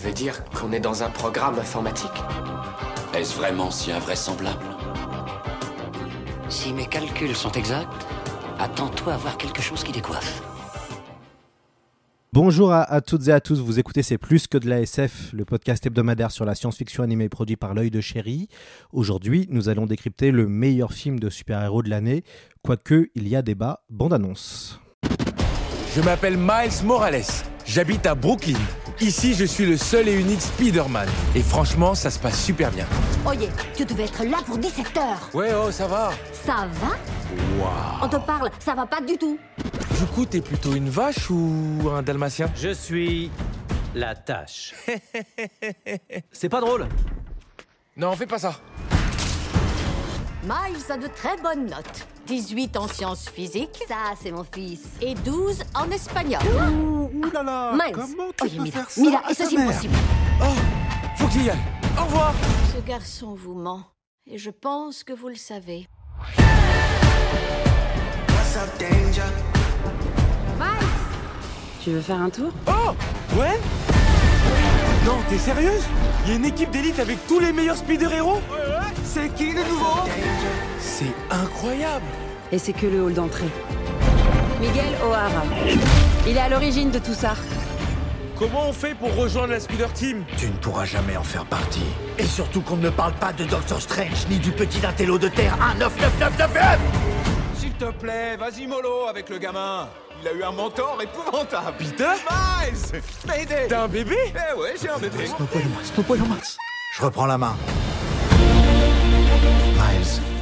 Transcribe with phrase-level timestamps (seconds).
[0.00, 2.10] Tu veux dire qu'on est dans un programme informatique
[3.12, 4.64] Est-ce vraiment si invraisemblable
[6.48, 8.06] Si mes calculs sont exacts,
[8.58, 10.42] attends-toi à voir quelque chose qui décoiffe.
[12.32, 15.34] Bonjour à, à toutes et à tous, vous écoutez C'est plus que de la SF,
[15.34, 18.48] le podcast hebdomadaire sur la science-fiction animée produit par l'œil de chéri.
[18.94, 22.24] Aujourd'hui, nous allons décrypter le meilleur film de super-héros de l'année,
[22.62, 24.80] quoique il y a débat, bande-annonce.
[25.94, 27.20] Je m'appelle Miles Morales.
[27.66, 28.56] J'habite à Brooklyn.
[29.00, 31.08] Ici, je suis le seul et unique Spider-Man.
[31.34, 32.84] Et franchement, ça se passe super bien.
[33.26, 35.30] Oye, tu devais être là pour 17 heures.
[35.32, 36.10] Ouais, oh, ça va.
[36.44, 36.98] Ça va
[38.02, 39.38] On te parle, ça va pas du tout.
[39.98, 42.50] Du coup, t'es plutôt une vache ou un dalmatien?
[42.54, 43.30] Je suis
[43.94, 44.74] la tâche.
[46.30, 46.86] C'est pas drôle.
[47.96, 48.60] Non, fais pas ça.
[50.42, 52.06] Miles a de très bonnes notes.
[52.30, 53.82] 18 en sciences physiques.
[53.88, 54.82] Ça, c'est mon fils.
[55.02, 56.40] Et 12 en espagnol.
[56.72, 57.92] Ouh, ouh là là Miles.
[57.92, 59.94] Comment tu Oye, peux Mila, faire ça Mila, est-ce possible
[60.40, 60.44] Oh,
[61.16, 61.58] faut qu'il y aille.
[61.98, 62.32] Au revoir.
[62.72, 63.82] Ce garçon vous ment.
[64.28, 65.88] Et je pense que vous le savez.
[71.82, 72.52] Tu veux faire un tour?
[72.68, 72.92] Oh,
[73.36, 73.58] ouais
[75.04, 75.82] Non, t'es sérieuse?
[76.24, 78.40] Il y a une équipe d'élite avec tous les meilleurs spider-héros
[79.02, 80.04] C'est qui le nouveau?
[80.78, 82.04] C'est incroyable
[82.52, 83.48] Et c'est que le hall d'entrée.
[84.60, 85.42] Miguel O'Hara.
[86.26, 87.34] Il est à l'origine de tout ça.
[88.38, 90.24] Comment on fait pour rejoindre la Spider Team?
[90.36, 91.84] Tu ne pourras jamais en faire partie.
[92.18, 95.28] Et surtout qu'on ne me parle pas de Doctor Strange ni du petit intello de
[95.28, 96.78] Terre 19999
[97.58, 99.88] S'il te plaît, vas-y mollo avec le gamin.
[100.22, 101.76] Il a eu un mentor épouvantable.
[101.78, 102.04] Peter?
[102.30, 104.16] Miles Mayday T'as un bébé?
[104.34, 105.26] Eh ouais, j'ai un bébé.
[106.96, 107.56] Je reprends la main.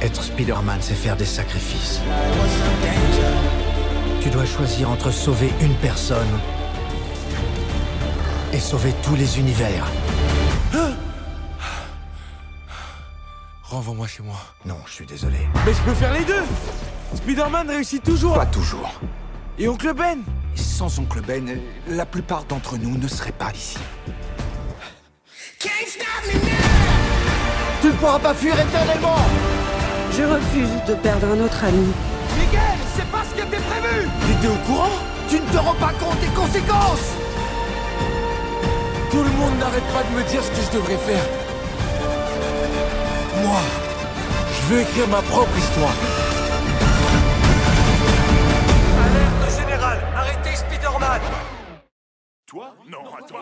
[0.01, 1.99] Être Spider-Man, c'est faire des sacrifices.
[4.21, 6.39] Tu dois choisir entre sauver une personne
[8.53, 9.85] et sauver tous les univers.
[13.63, 14.37] Renvoie-moi chez moi.
[14.65, 15.37] Non, je suis désolé.
[15.65, 16.43] Mais je peux faire les deux
[17.15, 18.99] Spider-Man réussit toujours Pas toujours.
[19.57, 20.19] Et Oncle Ben
[20.55, 21.59] Sans Oncle Ben,
[21.89, 23.77] la plupart d'entre nous ne seraient pas ici.
[27.81, 29.17] Tu ne pourras pas fuir éternellement
[30.19, 31.87] Je refuse de perdre un autre ami.
[32.37, 34.99] Miguel, c'est pas ce qui était prévu T'étais au courant?
[35.29, 37.07] Tu ne te rends pas compte des conséquences
[39.11, 41.23] Tout le monde n'arrête pas de me dire ce que je devrais faire.
[43.45, 43.61] Moi,
[44.51, 45.95] je veux écrire ma propre histoire.
[49.05, 51.21] Alerte générale, arrêtez Spider-Man
[52.45, 52.75] Toi?
[52.91, 53.39] Non, à toi.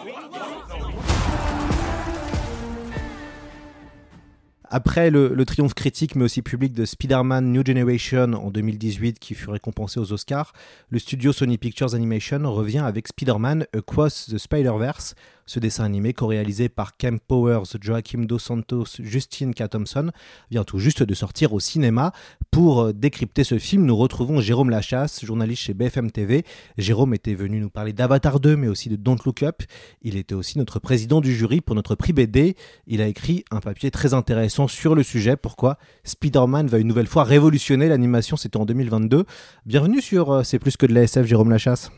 [4.77, 9.49] Après le, triomphe critique mais aussi public de Spider-Man New Generation en 2018 qui fut
[9.49, 10.53] récompensé aux Oscars,
[10.91, 15.15] le studio Sony Pictures Animation revient avec Spider-Man Across the Spider-Verse,
[15.47, 19.69] ce dessin animé co-réalisé par Cam Powers, Joaquim Dos Santos, Justine K.
[19.69, 20.11] Thompson,
[20.51, 22.11] vient tout juste de sortir au cinéma.
[22.51, 26.43] Pour euh, décrypter ce film, nous retrouvons Jérôme Lachasse, journaliste chez BFM TV.
[26.77, 29.63] Jérôme était venu nous parler d'Avatar 2 mais aussi de Don't Look Up.
[30.01, 32.55] Il était aussi notre président du jury pour notre prix BD.
[32.85, 35.37] Il a écrit un papier très intéressant sur le sujet.
[35.37, 38.35] Pourquoi Spider-Man va une nouvelle fois révolutionner l'animation?
[38.35, 39.25] C'était en 2022.
[39.65, 41.89] Bienvenue sur euh, C'est plus que de la SF, Jérôme Lachasse.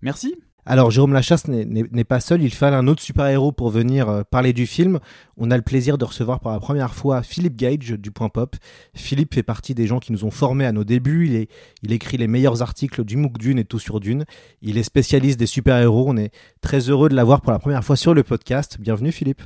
[0.00, 0.36] Merci.
[0.66, 4.52] Alors, Jérôme Lachasse n'est- pas seul, il fallait un autre super-héros pour venir euh, parler
[4.54, 4.98] du film.
[5.36, 8.56] On a le plaisir de recevoir pour la première fois Philippe Gage du Point Pop.
[8.94, 11.26] Philippe fait partie des gens qui nous ont formés à nos débuts.
[11.28, 11.46] Il,
[11.82, 14.24] il écrit les meilleurs articles du MOOC Dune et tout sur Dune.
[14.62, 16.06] Il est spécialiste des super-héros.
[16.08, 16.30] On est
[16.62, 18.78] très heureux de l'avoir pour la première fois sur le podcast.
[18.80, 19.42] Bienvenue, Philippe.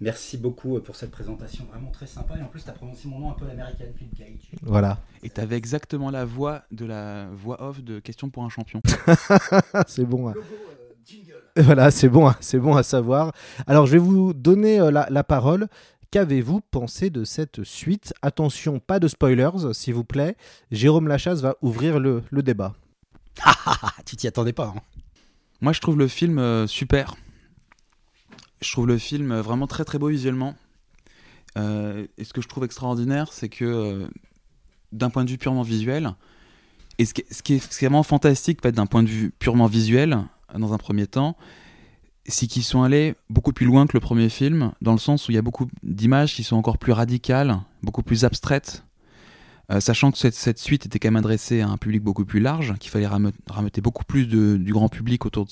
[0.00, 2.36] Merci beaucoup euh, pour cette présentation vraiment très sympa.
[2.38, 4.50] Et en plus, tu as prononcé mon nom un peu Gage.
[4.62, 4.98] Voilà.
[5.22, 8.80] Et tu avais exactement la voix de la voix off de Question pour un champion.
[9.86, 10.28] c'est bon.
[10.28, 10.34] hein.
[11.56, 13.32] Voilà, c'est bon, hein, c'est bon à savoir.
[13.66, 15.66] Alors, je vais vous donner euh, la, la parole.
[16.12, 18.14] Qu'avez-vous pensé de cette suite?
[18.22, 20.36] Attention, pas de spoilers, s'il vous plaît.
[20.70, 22.74] Jérôme Lachasse va ouvrir le, le débat.
[24.06, 24.72] tu t'y attendais pas.
[24.76, 24.80] hein.
[25.60, 27.16] Moi, je trouve le film euh, super.
[28.60, 30.54] Je trouve le film vraiment très très beau visuellement.
[31.58, 34.06] Euh, et ce que je trouve extraordinaire, c'est que euh,
[34.92, 36.14] d'un point de vue purement visuel,
[36.98, 40.18] et ce qui, est- ce qui est, vraiment fantastique, d'un point de vue purement visuel,
[40.56, 41.36] dans un premier temps,
[42.26, 45.32] c'est qu'ils sont allés beaucoup plus loin que le premier film, dans le sens où
[45.32, 48.84] il y a beaucoup d'images qui sont encore plus radicales, beaucoup plus abstraites,
[49.70, 52.40] euh, sachant que cette, cette, suite était quand même adressée à un public beaucoup plus
[52.40, 55.46] large, qu'il fallait rameuter beaucoup plus du grand public autour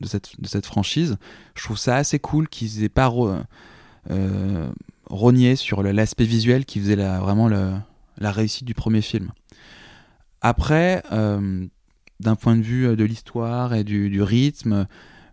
[0.00, 1.16] de, cette, de, cette, franchise.
[1.54, 3.10] Je trouve ça assez cool qu'ils aient pas
[4.10, 4.70] euh,
[5.08, 9.32] rogné sur l'aspect visuel qui faisait la, vraiment la réussite du premier film.
[10.42, 11.66] Après, euh,
[12.20, 14.86] d'un point de vue de l'histoire et du, du rythme,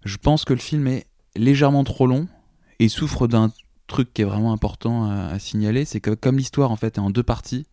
[0.06, 1.06] je pense que le film est
[1.36, 2.30] légèrement trop long
[2.80, 3.52] et souffre d'un
[3.88, 7.02] truc qui est vraiment important à, à signaler, c'est que comme l'histoire en fait est
[7.02, 7.66] en deux parties,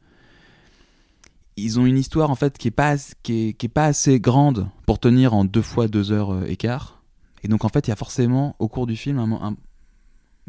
[1.58, 4.20] ils ont une histoire en fait qui est pas qui est, qui est pas assez
[4.20, 7.02] grande pour tenir en deux fois deux heures euh, écart.
[7.42, 9.56] Et donc en fait il y a forcément au cours du film un, un,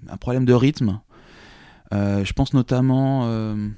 [0.07, 1.01] un problème de rythme.
[1.93, 3.69] Euh, je pense notamment euh,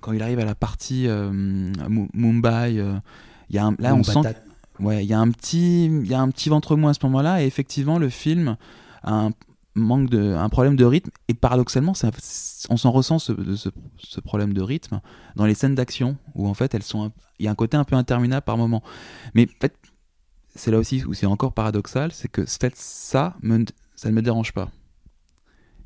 [0.00, 2.74] quand il arrive à la partie euh, Mumbai,
[3.48, 4.20] il y a un, là on sent
[4.80, 7.00] ouais, il y a un petit, il y a un petit ventre mou à ce
[7.04, 8.56] moment-là, et effectivement, le film
[9.02, 9.30] a un
[9.74, 12.10] manque de, un problème de rythme, et paradoxalement, ça,
[12.70, 13.32] on s'en ressent ce,
[13.98, 15.00] ce, problème de rythme
[15.36, 17.84] dans les scènes d'action, où en fait, elles sont, il y a un côté un
[17.84, 18.82] peu interminable par moment.
[19.34, 19.76] Mais en fait,
[20.54, 23.64] c'est là aussi où c'est encore paradoxal, c'est que ça, me,
[23.96, 24.70] ça ne me dérange pas.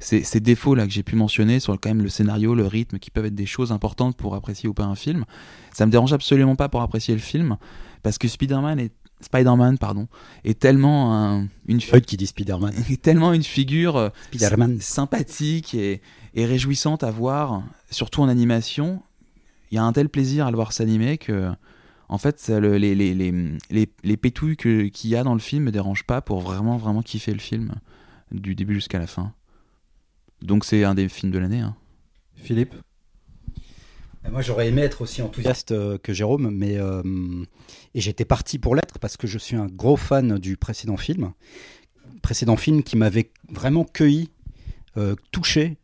[0.01, 3.11] Ces, défauts là que j'ai pu mentionner sur quand même le scénario, le rythme, qui
[3.11, 5.25] peuvent être des choses importantes pour apprécier ou pas un film,
[5.73, 7.57] ça me dérange absolument pas pour apprécier le film
[8.05, 10.09] parce que Spider-Man est Spider-Man pardon
[10.45, 12.73] est tellement un, une Freud qui dit Spider-Man.
[12.91, 14.81] est tellement une figure euh, Spider-Man.
[14.81, 16.01] sympathique et,
[16.35, 19.03] et, réjouissante à voir surtout en animation.
[19.71, 21.51] Il y a un tel plaisir à le voir s'animer que
[22.09, 23.33] en fait le, les, les, les,
[23.71, 27.03] les, les pétouilles qu'il y a dans le film me dérangent pas pour vraiment vraiment
[27.03, 27.75] kiffer le film
[28.33, 29.33] du début jusqu'à la fin.
[30.43, 31.75] Donc c'est un des films de l'année hein.
[32.37, 32.75] Philippe?
[34.31, 37.03] Moi, j'aurais aimé être aussi enthousiaste que Jérôme, mais euh,
[37.95, 41.33] et j'étais parti pour l'être parce que je suis un gros fan du précédent film,
[42.23, 44.31] précédent film qui m'avait vraiment cueilli,
[44.97, 45.79] euh, touché.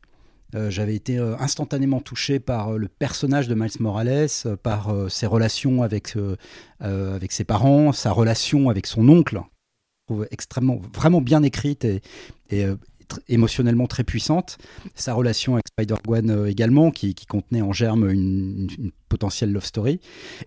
[0.54, 4.28] Euh, J'avais été instantanément touché par le personnage de Miles Morales,
[4.62, 6.14] par ses relations avec
[6.80, 9.40] avec ses parents, sa relation avec son oncle,
[10.30, 12.66] extrêmement, vraiment bien écrite et
[13.28, 14.58] émotionnellement très puissante.
[14.94, 18.68] Sa relation avec Spider-Gwen euh, également, qui, contenait en germe une,
[19.08, 20.00] potentielle love story.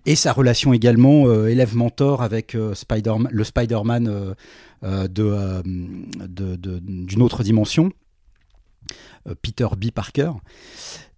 [0.05, 4.35] Et sa relation également euh, élève-mentor avec euh, Spider le Spider-Man
[4.83, 7.91] de, d'une autre dimension.
[9.41, 9.91] Peter B.
[9.91, 10.31] Parker.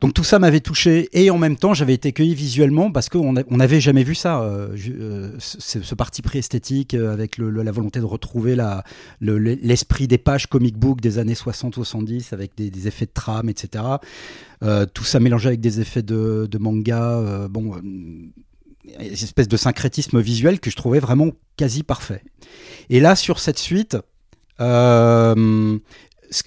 [0.01, 3.33] Donc tout ça m'avait touché et en même temps j'avais été cueilli visuellement parce qu'on
[3.33, 8.05] n'avait jamais vu ça, euh, euh, ce, parti pris esthétique euh, avec la volonté de
[8.05, 8.55] retrouver
[9.19, 13.83] l'esprit le, des pages comic book des années 60-70 avec des, effets de trame, etc.
[14.63, 18.31] Euh, tout ça mélangé avec des effets de, manga, euh, bon, une
[19.01, 22.23] espèce de syncrétisme visuel que je trouvais vraiment quasi parfait.
[22.89, 23.97] Et là sur cette suite,
[24.61, 25.77] euh,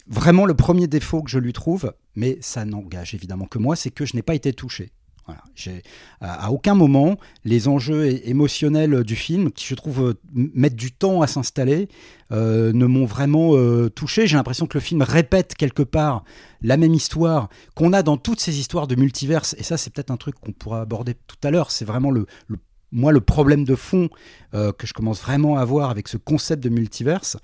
[0.07, 3.91] vraiment le premier défaut que je lui trouve, mais ça n'engage évidemment que moi, c'est
[3.91, 4.93] que je n'ai pas été touché.
[6.21, 11.27] À, aucun moment, les enjeux émotionnels du film, qui je trouve mettent du temps à
[11.27, 11.89] s'installer,
[12.33, 14.27] euh, ne m'ont vraiment euh, touché.
[14.27, 16.25] J'ai l'impression que le film répète quelque part
[16.61, 19.55] la même histoire qu'on a dans toutes ces histoires de multiverse.
[19.59, 21.71] Et ça, c'est peut-être un truc qu'on pourra aborder tout à l'heure.
[21.71, 22.27] C'est vraiment le
[22.93, 24.11] moi, le problème de fond
[24.55, 27.39] euh, que je commence vraiment à avoir avec ce concept de multiverse,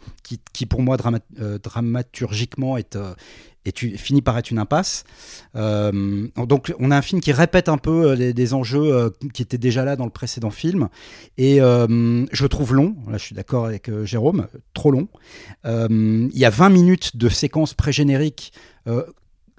[0.53, 0.97] qui, pour moi,
[1.41, 3.15] euh, dramaturgiquement, est, euh,
[3.73, 5.05] finit par être une impasse.
[5.55, 9.97] Donc, on a un film qui répète un peu des enjeux qui étaient déjà là
[9.97, 10.89] dans le précédent film.
[11.37, 12.97] Et je le trouve long.
[13.11, 15.09] Là, je suis d'accord avec Jérôme, trop long.
[15.67, 18.53] Il y a 20 minutes de séquences pré-génériques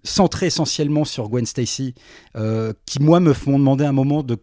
[0.03, 1.93] centré essentiellement sur Gwen Stacy,
[2.35, 4.37] euh, qui moi me font demander un moment de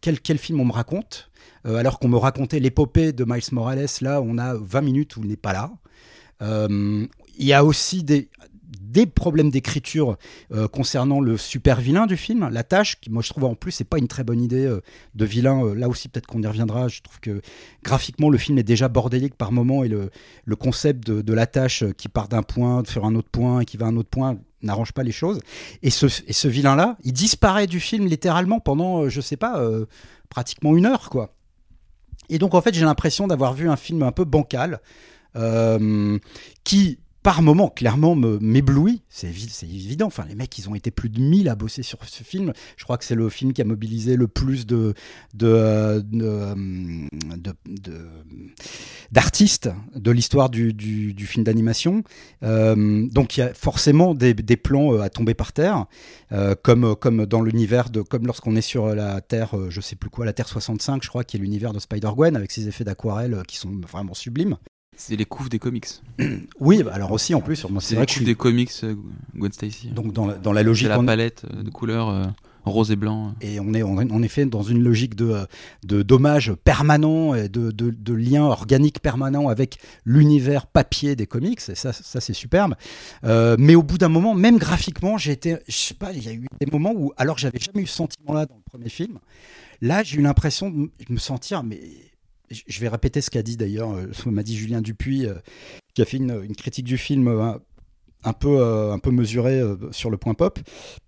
[0.00, 1.30] quel, quel film on me raconte,
[1.66, 5.22] euh, alors qu'on me racontait l'épopée de Miles Morales, là on a 20 minutes où
[5.22, 5.70] il n'est pas là.
[6.42, 7.06] Euh,
[7.38, 8.28] il y a aussi des,
[8.80, 10.16] des problèmes d'écriture
[10.70, 13.84] concernant le super vilain du film, la tâche, qui moi je trouve en plus c'est
[13.84, 14.76] pas une très bonne idée
[15.14, 15.74] de vilain.
[15.74, 16.88] Là aussi peut-être qu'on y reviendra.
[16.88, 17.40] Je trouve que
[17.82, 20.10] graphiquement le film est déjà bordélique par moment et le,
[20.44, 23.64] le concept de, de la tâche qui part d'un point sur un autre point et
[23.64, 25.40] qui va à un autre point n'arrange pas les choses.
[25.82, 29.62] Et ce, et ce vilain là, il disparaît du film littéralement pendant je sais pas
[30.28, 31.34] pratiquement une heure quoi.
[32.28, 34.80] Et donc en fait j'ai l'impression d'avoir vu un film un peu bancal.
[35.34, 36.18] Euh,
[36.64, 39.02] qui par moment, clairement, m'éblouit.
[39.08, 39.28] C'est
[39.62, 40.06] évident.
[40.06, 42.52] Enfin, les mecs, ils ont été plus de 1000 à bosser sur ce film.
[42.76, 44.94] Je crois que c'est le film qui a mobilisé le plus de,
[49.12, 52.02] d'artistes de, l'histoire du, film d'animation.
[52.42, 55.86] Euh, donc, il y a forcément des, plans à tomber par terre,
[56.32, 60.10] euh, comme, comme dans l'univers de, comme lorsqu'on est sur la Terre, je sais plus
[60.10, 63.42] quoi, la Terre 65, je crois, qui est l'univers de Spider-Gwen, avec ses effets d'aquarelle
[63.46, 64.56] qui sont vraiment sublimes.
[64.96, 65.86] C'est les couves des comics.
[66.60, 68.94] oui, bah alors aussi en plus, c'est les vrai que couves suis- des comics euh,
[69.34, 69.88] Gwen Stacy.
[69.88, 72.24] Donc dans la, dans la logique, C'est la palette euh, de couleurs euh,
[72.64, 73.34] rose et blanc.
[73.40, 75.46] Et on est en, effet dans une logique de,
[75.82, 81.60] de dommage permanent et de, de, de lien organique permanent avec l'univers papier des comics.
[81.68, 82.74] Et ça, ça c'est superbe.
[83.24, 86.28] Euh, mais au bout d'un moment, même graphiquement, j'ai été, je sais pas, il y
[86.28, 88.88] a eu des moments où, alors que j'avais jamais eu ce sentiment-là dans le premier
[88.90, 89.18] film,
[89.80, 91.80] là j'ai eu l'impression de me- me sentir, mais
[92.52, 95.34] je vais répéter ce qu'a dit d'ailleurs, euh, m'a dit Julien Dupuis, euh,
[95.94, 97.28] qui a fait une, critique du film.
[97.28, 97.58] euh,
[98.24, 100.60] un peu, euh, un peu mesurée euh, sur le point pop,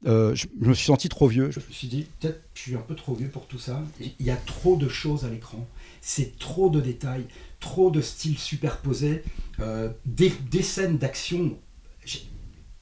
[0.05, 1.51] je, me suis senti trop vieux.
[1.53, 3.83] Je me suis dit, peut-être je suis un peu trop vieux pour tout ça.
[4.01, 5.65] Il y a trop de choses à l'écran.
[6.01, 7.27] C'est trop de détails,
[7.61, 9.23] trop de styles superposés,
[10.05, 11.57] des, des scènes d'action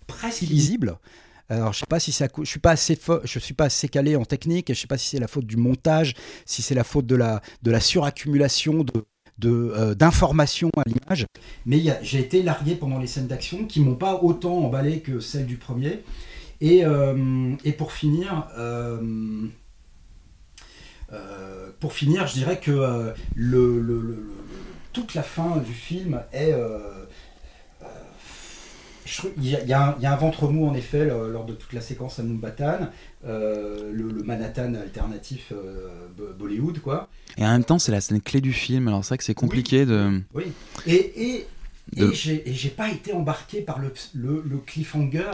[0.06, 0.96] presque illisibles.
[1.52, 4.16] Alors, je sais pas si ça, je suis pas assez, je suis pas assez calé
[4.16, 4.72] en technique.
[4.72, 6.14] Je sais pas si c'est la faute du montage,
[6.46, 11.26] si c'est la faute de la, de la suraccumulation de, euh, d'informations à l'image.
[11.66, 15.46] Mais j'ai été largué pendant les scènes d'action qui m'ont pas autant emballé que celles
[15.46, 16.02] du premier.
[16.60, 19.00] Et, euh, et pour finir, euh,
[21.80, 24.32] pour finir, je dirais que le- le-
[24.92, 26.52] toute la fin du film est.
[26.52, 26.78] euh,
[27.82, 27.86] euh,
[29.01, 29.01] je trouve-
[29.36, 31.52] Il y, a- y un- il y a un ventre mou en effet lors de
[31.54, 32.88] toute la séquence à Mumbattan,
[33.26, 37.08] euh, le, le Manhattan alternatif euh, Bo- Bollywood quoi.
[37.36, 38.88] Et en même temps, c'est la scène clé du film.
[38.88, 40.20] Alors c'est vrai que c'est compliqué de.
[40.34, 40.44] Oui.
[40.86, 41.46] Et, et,
[41.96, 45.30] De- et j'ai et j'ai pas été embarqué par le, le, le cliffhanger.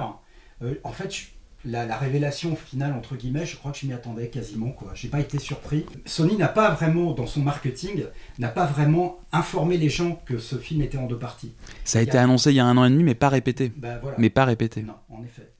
[0.62, 1.26] Euh, en fait, je-
[1.70, 4.70] la, la révélation finale, entre guillemets, je crois que je m'y attendais quasiment.
[4.70, 4.92] quoi.
[4.94, 5.84] J'ai pas été surpris.
[6.06, 8.04] Sony n'a pas vraiment, dans son marketing,
[8.38, 11.52] n'a pas vraiment informé les gens que ce film était en deux parties.
[11.84, 13.70] Ça a été annoncé il y a un an et demi, mais pas répété.
[13.76, 14.16] Ben, voilà.
[14.18, 14.82] Mais pas répété.
[14.82, 15.50] Non, en effet.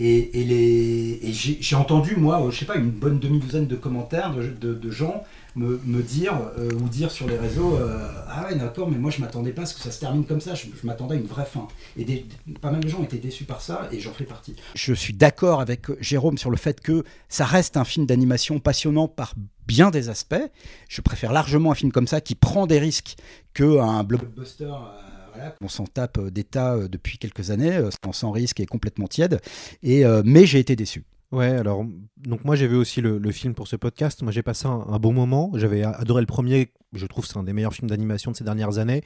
[0.00, 3.74] Et, et les, et j'ai entendu, moi, euh, je sais pas, une bonne demi-douzaine de
[3.74, 5.24] commentaires de, de- de gens
[5.58, 9.10] me, me dire, euh, ou dire sur les réseaux, euh, ah ouais, d'accord, mais moi
[9.10, 11.18] je m'attendais pas à ce que ça se termine comme ça, je, je m'attendais à
[11.18, 11.66] une vraie fin.
[11.96, 12.26] Et des-
[12.60, 14.54] pas mal de gens étaient déçus par ça, et j'en fais partie.
[14.74, 19.08] Je suis d'accord avec Jérôme sur le fait que ça reste un film d'animation passionnant
[19.08, 19.34] par
[19.66, 20.36] bien des aspects.
[20.88, 23.16] Je préfère largement un film comme ça qui prend des risques
[23.52, 24.64] qu'un blockbuster.
[24.64, 29.40] euh, on s'en tape des tas depuis quelques années, sans, sans risque et complètement tiède.
[29.82, 31.04] Et, euh, mais j'ai été déçu.
[31.30, 31.84] Ouais, alors,
[32.16, 34.22] donc moi j'ai vu aussi le, film pour ce podcast.
[34.22, 35.50] Moi j'ai passé un, bon moment.
[35.54, 36.72] J'avais adoré le premier.
[36.94, 39.02] Je trouve que c'est un des meilleurs films d'animation de ces dernières années.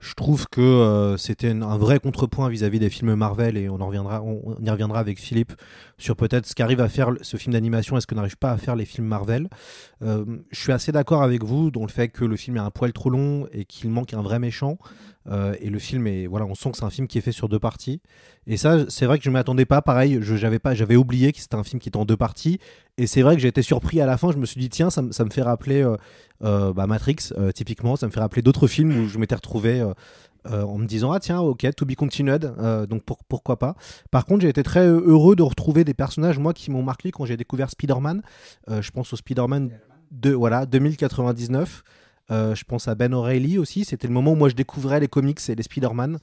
[0.00, 3.86] Je trouve que euh, c'était un, vrai contrepoint vis-à-vis des films Marvel et on, en
[3.86, 5.52] reviendra, on, y reviendra avec Philippe
[5.96, 8.56] sur peut-être ce qu'arrive à faire ce film d'animation et ce que n'arrive pas à
[8.56, 9.48] faire les films Marvel.
[10.02, 12.72] Euh, je suis assez d'accord avec vous dans le fait que le film est un
[12.72, 14.76] poil trop long et qu'il manque un vrai méchant.
[15.26, 17.32] Euh, et le film est voilà, on sent que c'est un film qui est fait
[17.32, 18.00] sur deux parties.
[18.46, 19.82] Et ça, c'est vrai que je ne m'attendais pas.
[19.82, 22.58] Pareil, je j'avais pas, j'avais oublié que c'était un film qui était en deux parties.
[22.96, 24.32] Et c'est vrai que j'ai été surpris à la fin.
[24.32, 25.96] Je me suis dit tiens, ça, me- ça me fait rappeler euh,
[26.42, 27.16] euh, bah, Matrix
[27.54, 27.96] typiquement.
[27.96, 29.82] Ça me fait rappeler d'autres films où je m'étais retrouvé.
[30.46, 32.50] en me disant ah tiens ok to be continued
[32.88, 33.74] donc pour- pourquoi pas
[34.10, 37.26] par contre j'ai été très heureux de retrouver des personnages moi qui m'ont marqué quand
[37.26, 38.22] j'ai découvert Spider-Man
[38.66, 39.68] je pense au Spider-Man
[40.12, 41.82] de voilà 2099
[42.30, 45.08] Euh, je pense à Ben O'Reilly aussi c'était le moment où moi je découvrais les
[45.08, 46.18] comics et les Spider-Man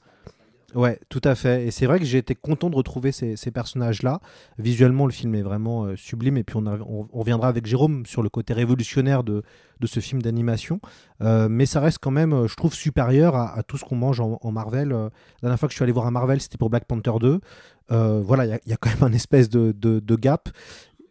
[0.74, 1.66] Ouais, tout à fait.
[1.66, 4.20] Et c'est vrai que j'ai été content de retrouver ces, personnages-là.
[4.58, 6.36] Visuellement, le film est vraiment euh, sublime.
[6.36, 9.42] Et puis, on, a- on- on reviendra avec Jérôme sur le côté révolutionnaire de,
[9.80, 10.78] de ce film d'animation.
[11.22, 14.38] Euh, mais ça reste quand même, je trouve, supérieur à, tout ce qu'on mange en,
[14.52, 14.90] Marvel.
[14.90, 15.10] La
[15.40, 17.40] dernière fois que je suis allé voir un Marvel, c'était pour Black Panther 2.
[17.90, 20.16] Euh, voilà, il y a- il y, a quand même un espèce de, de- de
[20.16, 20.50] gap.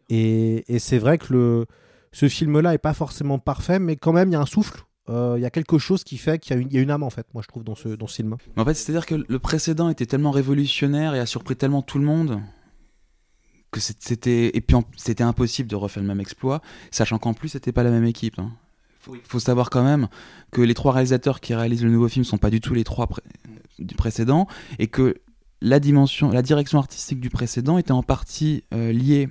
[0.10, 1.66] Et, et c'est vrai que le,
[2.12, 4.84] ce film-là est pas forcément parfait, mais quand même, il y a un souffle.
[5.10, 7.10] Euh, Il y a quelque chose qui fait qu'il y, y a une âme, en
[7.10, 8.36] fait, moi, je trouve, dans ce, dans ce film.
[8.56, 12.06] En fait, c'est-à-dire que le précédent était tellement révolutionnaire et a surpris tellement tout le
[12.06, 12.42] monde
[13.72, 17.74] que c'était et puis c'était impossible de refaire le même exploit, sachant qu'en plus c'était
[17.74, 18.40] pas la même équipe.
[18.40, 18.52] hein.
[19.24, 20.10] Faut, savoir quand même
[20.52, 23.08] que les trois réalisateurs qui réalisent le nouveau film sont pas du tout les trois
[23.80, 24.48] du précédent
[24.80, 25.16] et que
[25.62, 29.30] la dimension, la direction artistique du précédent était en partie euh, liée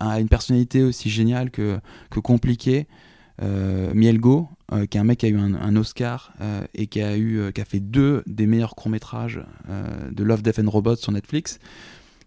[0.00, 1.80] à une personnalité aussi géniale que,
[2.10, 2.88] que compliquée,
[3.42, 7.00] euh, Mielgo, euh, qui est un mec qui a eu un, Oscar euh, et qui
[7.00, 11.58] a, euh, fait deux des meilleurs courts-métrages euh, de Love, Death and Robots sur Netflix,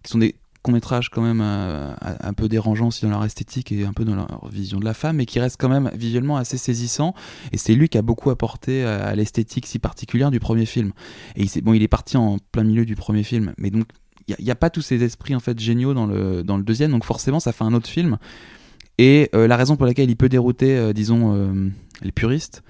[0.04, 3.86] qui sont des courts-métrages quand même euh, un peu dérangeants aussi dans leur esthétique et
[3.86, 6.58] un peu dans leur vision de la femme, mais qui restent quand même visuellement assez
[6.58, 7.14] saisissants.
[7.52, 10.94] Et c'est lui qui a beaucoup apporté à, l'esthétique si particulière du premier film.
[11.36, 13.88] Et il, bon, il est parti en plein milieu du premier film, mais donc
[14.28, 16.92] il n'y a, pas tous ces esprits en fait géniaux dans le, dans le deuxième,
[16.92, 18.18] donc forcément ça fait un autre film.
[19.00, 21.70] Et euh, la raison pour laquelle il peut dérouter, euh, disons, euh,
[22.02, 22.64] les puristes,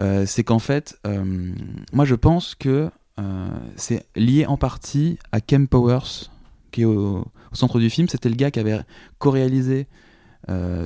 [0.00, 1.52] euh, c'est qu'en fait, euh,
[1.92, 6.30] moi je pense que euh, c'est lié en partie à Kem Powers,
[6.70, 8.08] qui est au, centre du film.
[8.08, 8.80] C'était le gars qui avait
[9.18, 9.86] co-réalisé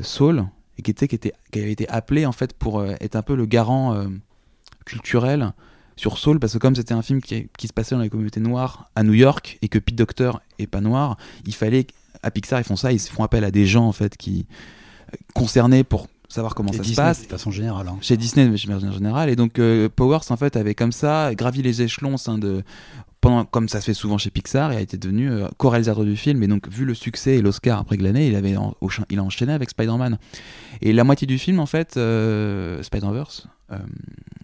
[0.02, 0.44] Soul
[0.76, 4.04] et qui, était, qui, avait été appelé en fait pour être un peu le garant
[4.84, 5.52] culturel
[5.94, 8.40] sur Soul parce que comme c'était un film qui, qui, se passait dans les communautés
[8.40, 11.86] noires à New York et que Pete Docter est pas noir, il fallait
[12.22, 14.46] à Pixar ils font ça, ils font appel à des gens en fait qui
[15.34, 17.22] concernés pour savoir comment ça se passe.
[17.22, 17.88] De façon générale.
[17.88, 17.98] Hein.
[18.00, 19.30] Chez Disney, mais en général.
[19.30, 22.62] Et donc euh, Powers en fait avait comme ça gravi les échelons de
[23.20, 26.16] pendant, comme ça se fait souvent chez Pixar, il a été devenu euh, co-réalisateur du
[26.16, 26.42] film.
[26.42, 28.54] Et donc vu le succès et l'Oscar après l'année, il avait
[29.10, 30.18] il a enchaîné avec Spider-Man.
[30.82, 33.48] Et la moitié du film en fait, euh, Spider-Verse.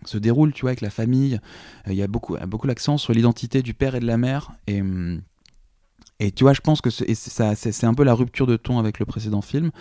[0.05, 1.39] se déroule tu vois avec la famille
[1.87, 4.81] il y a beaucoup beaucoup l'accent sur l'identité du père et de la mère et
[4.81, 5.23] hum,
[6.23, 9.07] et tu vois, je pense que c'est un peu la rupture de ton avec le
[9.07, 9.73] précédent film,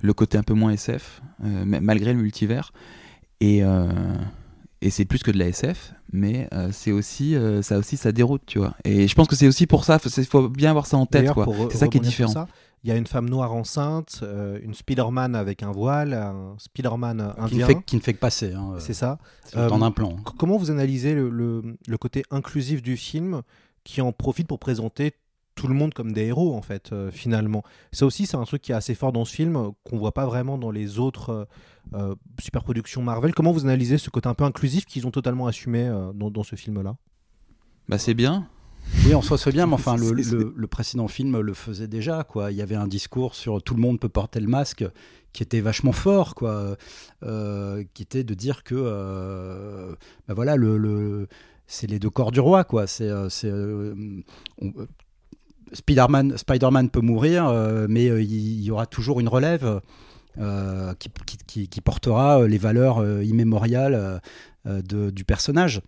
[0.00, 2.72] le côté un peu moins SF, euh, malgré le multivers.
[3.40, 3.88] Et, euh,
[4.80, 8.42] et c'est plus que de la SF, mais euh, c'est aussi, ça aussi, ça déroute,
[8.46, 8.74] tu vois.
[8.84, 11.30] Et je pense que c'est aussi pour ça, il faut bien avoir ça en tête,
[11.32, 11.46] quoi.
[11.70, 12.46] C'est ça qui est différent.
[12.84, 14.22] il y a une femme noire enceinte,
[14.62, 17.48] une Spider-Man avec un voile, un Spider-Man indien.
[17.48, 18.54] Qui ne, fait, qui ne fait que passer.
[18.54, 19.18] Hein, c'est ça.
[19.54, 20.16] dans un plan.
[20.38, 23.42] Comment vous analysez le, le, le, côté inclusif du film
[23.84, 25.14] qui en profite pour présenter
[25.58, 27.64] tout le monde comme des héros en fait euh, finalement.
[27.90, 30.14] Ça aussi c'est un truc qui est assez fort dans ce film euh, qu'on voit
[30.14, 31.48] pas vraiment dans les autres
[31.94, 33.34] euh, superproductions Marvel.
[33.34, 36.80] Comment vous analysez ce côté un peu inclusif qu'ils ont totalement assumé dans, ce film
[36.82, 36.96] là
[37.88, 38.46] Bah c'est bien.
[39.04, 42.52] Oui, on se bien, mais enfin, le, précédent film le faisait déjà, quoi.
[42.52, 44.84] Il y avait un discours sur tout le monde peut porter le masque
[45.32, 46.76] qui était vachement fort, quoi.
[47.20, 49.96] qui était de dire que,
[50.28, 51.26] bah voilà, le,
[51.66, 52.86] c'est les deux corps du roi, quoi.
[52.86, 53.10] C'est,
[55.72, 59.80] Spider-Man Spider peut mourir, euh, mais euh, il y, aura toujours une relève
[60.38, 64.20] euh, qui, portera les valeurs immémoriales
[64.64, 65.80] du personnage.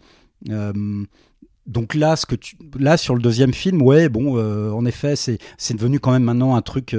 [1.66, 2.34] donc là, ce que
[2.78, 4.38] là sur le deuxième film, ouais, bon,
[4.72, 5.38] en effet, c'est,
[5.70, 6.96] devenu quand même maintenant un truc,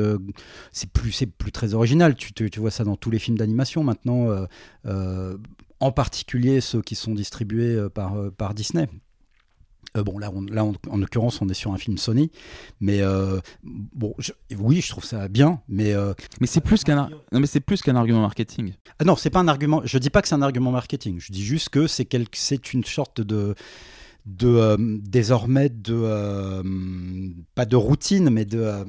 [0.72, 2.16] c'est plus, c'est plus très original.
[2.16, 4.28] Tu, tu, vois ça dans tous les films d'animation maintenant,
[5.80, 8.88] en particulier ceux qui sont distribués par, par Disney.
[9.98, 12.32] Euh, bon, là, là en l'occurrence, on est sur un film Sony,
[12.80, 14.16] mais euh, bon,
[14.58, 17.96] oui, je trouve ça bien, mais euh, mais c'est plus qu'un mais c'est plus qu'un
[17.98, 18.74] argument marketing.
[19.00, 19.82] Ah non, c'est pas un argument.
[19.84, 21.20] Je dis pas que c'est un argument marketing.
[21.20, 23.54] Je dis juste que c'est c'est une sorte de
[24.26, 26.64] de désormais de
[27.56, 28.86] pas de routine, mais de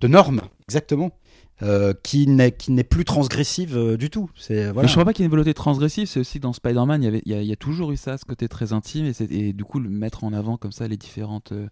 [0.00, 1.12] de normes, exactement.
[1.60, 4.30] Euh, qui n'est qui n'est plus transgressive euh, du tout.
[4.36, 4.86] C'est voilà.
[4.86, 6.06] je crois pas qu'il y ait une volonté transgressive.
[6.06, 8.46] C'est aussi dans Spider-Man, il y avait il y, a, toujours eu ça, ce côté
[8.46, 9.12] très intime et,
[9.48, 11.68] et, du coup le mettre en avant comme ça les différentes euh,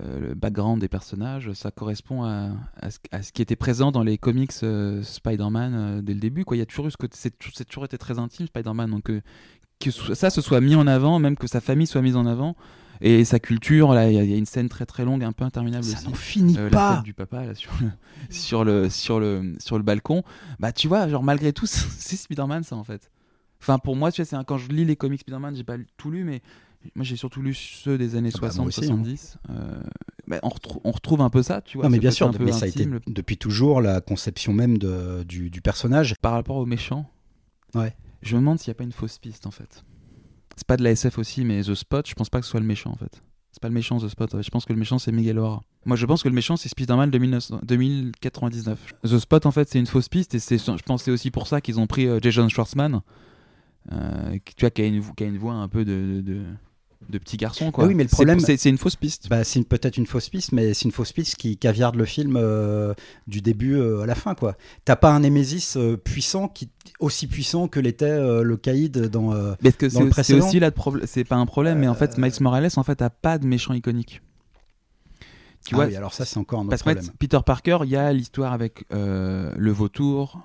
[0.00, 4.52] le background des personnages, ça correspond à, à, ce, qui était présent dans les comics
[4.52, 6.44] Spider-Man dès le début.
[6.44, 9.04] Quoi, il y a toujours eu ce côté, c'est toujours été très intime Spider-Man, donc
[9.04, 12.56] que ça se soit mis en avant, même que sa famille soit mise en avant
[13.00, 15.84] et sa culture là il y, a une scène très très longue un peu interminable
[15.84, 16.90] ça n'en finit euh, pas.
[16.90, 17.90] la fête du papa là, sur le
[18.30, 20.22] sur le sur le sur le balcon.
[20.58, 23.10] Bah tu vois genre malgré tout c'est Spider-Man ça en fait.
[23.60, 26.24] Enfin pour moi tu c'est quand je lis les comics Spider-Man j'ai pas tout lu
[26.24, 26.42] mais
[26.94, 29.58] moi j'ai surtout lu ceux des années 60 70 ah bah, hein.
[29.58, 29.82] euh,
[30.26, 30.50] bah, on,
[30.84, 32.88] on, retrouve un peu ça tu vois non mais bien sûr mais ça a été
[33.06, 36.14] depuis toujours la conception même de, du, du personnage.
[36.20, 37.10] Par rapport aux méchants
[37.74, 37.94] ouais.
[38.22, 39.84] je me demande s'il n'y a pas une fausse piste en fait
[40.58, 42.60] c'est pas de la SF aussi, mais The Spot, je pense pas que ce soit
[42.60, 43.22] le méchant en fait.
[43.52, 45.62] C'est pas le méchant The Spot, je pense que le méchant c'est Miguel O'Hara.
[45.86, 48.94] Moi je pense que le méchant c'est Spider-Man 2099.
[49.04, 51.46] The Spot en fait c'est une fausse piste et c'est, je pense c'est aussi pour
[51.46, 53.00] ça qu'ils ont pris euh, Jason Schwartzman,
[53.92, 56.42] euh, tu vois, qui a, une, qui voix un peu de
[57.18, 57.86] petits garçons quoi.
[57.86, 59.28] oui, mais le problème c'est une fausse piste.
[59.28, 62.36] Bah, c'est peut-être une fausse piste, mais c'est une fausse piste qui caviarde le film
[62.36, 62.94] euh,
[63.26, 64.56] du début euh, à la fin quoi.
[64.84, 66.68] T'as pas un Némésis euh, puissant qui
[67.00, 69.32] aussi puissant que l'était le Caïd dans.
[69.62, 70.70] mais que c'est aussi là
[71.04, 73.74] c'est pas un problème, mais en fait Miles Morales en fait a pas de méchant
[73.74, 74.22] iconique.
[75.66, 77.04] Tu ah vois, oui, alors ça c'est encore un autre parce problème.
[77.18, 80.40] Peter Parker, il y a l'histoire avec le vautour,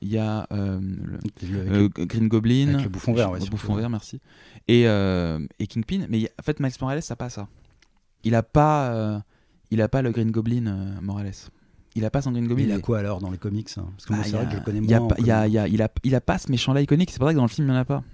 [0.00, 4.20] il y a le, Green Goblin, avec le bouffon vert, le bouffon vert, merci
[4.68, 6.06] et, euh, et Kingpin.
[6.08, 7.48] Mais en fait, Max Morales, ça pas ça.
[8.22, 9.18] Il a pas, euh,
[9.70, 11.32] il a pas le Green Goblin euh, Morales.
[11.94, 12.64] Il a pas son Green Goblin.
[12.64, 13.86] Il a quoi alors dans les comics hein?
[13.96, 15.08] Parce que moi, bah, c'est vrai que je le connais moins.
[15.18, 17.10] Il a, il, a, il, a, il a pas ce méchant-là iconique.
[17.10, 18.04] C'est pour ça que dans le film, il n'y en a pas.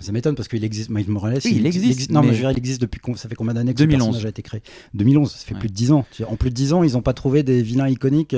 [0.00, 0.88] Ça m'étonne parce qu'il existe.
[0.88, 2.10] Miles Morales, oui, il, existe.
[2.10, 3.00] Non, mais, je veux dire, il existe depuis.
[3.16, 4.00] Ça fait combien d'années que 2011.
[4.00, 4.62] ce personnage a été créé?
[4.94, 6.06] 2011, ça fait plus de 10 ans.
[6.26, 8.34] En plus de 10 ans, ils n'ont pas trouvé des vilains iconiques.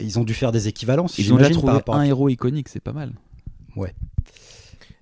[0.00, 1.18] Ils ont dû faire des équivalences.
[1.18, 3.12] Ils ont déjà trouvé un héros iconique, c'est pas mal.
[3.76, 3.94] Ouais.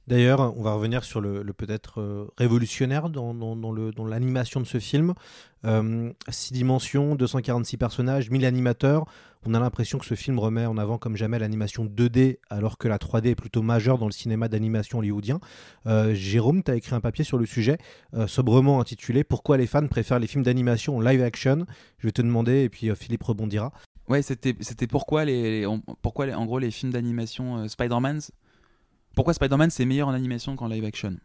[0.07, 5.15] D'ailleurs, on va revenir sur le, peut-être euh, révolutionnaire dans, dans, l'animation de ce film.
[5.63, 6.13] 6 euh,
[6.51, 9.07] dimensions, 246 personnages, 1000 animateurs.
[9.47, 12.87] On a l'impression que ce film remet en avant comme jamais l'animation 2D, alors que
[12.87, 15.41] la 3D est plutôt majeure dans le cinéma d'animation hollywoodien.
[15.87, 17.79] Euh, Jérôme, tu as écrit un papier sur le sujet,
[18.27, 21.65] sobrement intitulé Pourquoi les fans préfèrent les films d'animation en live action?
[21.99, 23.73] Je vais te demander, et puis Philippe rebondira.
[24.09, 25.67] Ouais, c'était pourquoi, les,
[26.03, 28.21] pourquoi en gros les films d'animation Spider-Man
[29.15, 31.17] Pourquoi Spider-Man c'est meilleur en animation qu'en live action?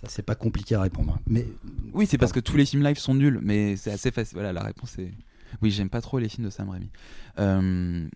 [0.00, 1.18] Ça, c'est pas compliqué à répondre.
[1.26, 1.46] Mais
[1.92, 4.34] Oui, c'est parce que tous les films live sont nuls, mais c'est assez facile.
[4.34, 5.12] Voilà, la réponse est.
[5.62, 6.90] Oui, j'aime pas trop les films de Sam Raimi.
[7.38, 8.06] Euh,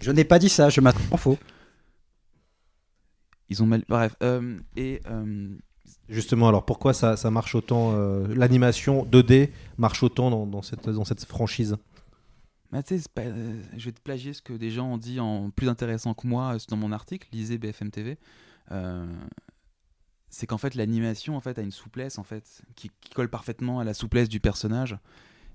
[0.00, 1.38] je n'ai pas dit ça, je m'attends en faux.
[3.48, 3.84] Ils ont mal.
[3.88, 4.14] Bref.
[4.22, 5.00] euh, et.
[5.08, 5.56] euh,
[6.08, 10.88] Justement, alors pourquoi ça, ça marche autant euh, L'animation 2D marche autant dans, dans cette,
[10.88, 11.76] dans cette franchise?
[12.72, 12.82] Bah,
[13.18, 16.26] euh, je vais te plagier ce que des gens ont dit en plus intéressant que
[16.26, 18.18] moi euh, dans mon article, lisez BFM TV.
[18.72, 19.06] Euh,
[20.28, 23.84] c'est qu'en fait l'animation en fait a une souplesse en fait qui, colle parfaitement à
[23.84, 24.98] la souplesse du personnage.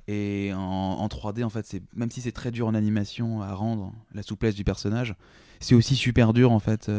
[0.08, 3.54] Et en, en 3D en fait c'est même si c'est très dur en animation à
[3.54, 5.16] rendre la souplesse du personnage
[5.60, 6.90] c'est aussi super dur en fait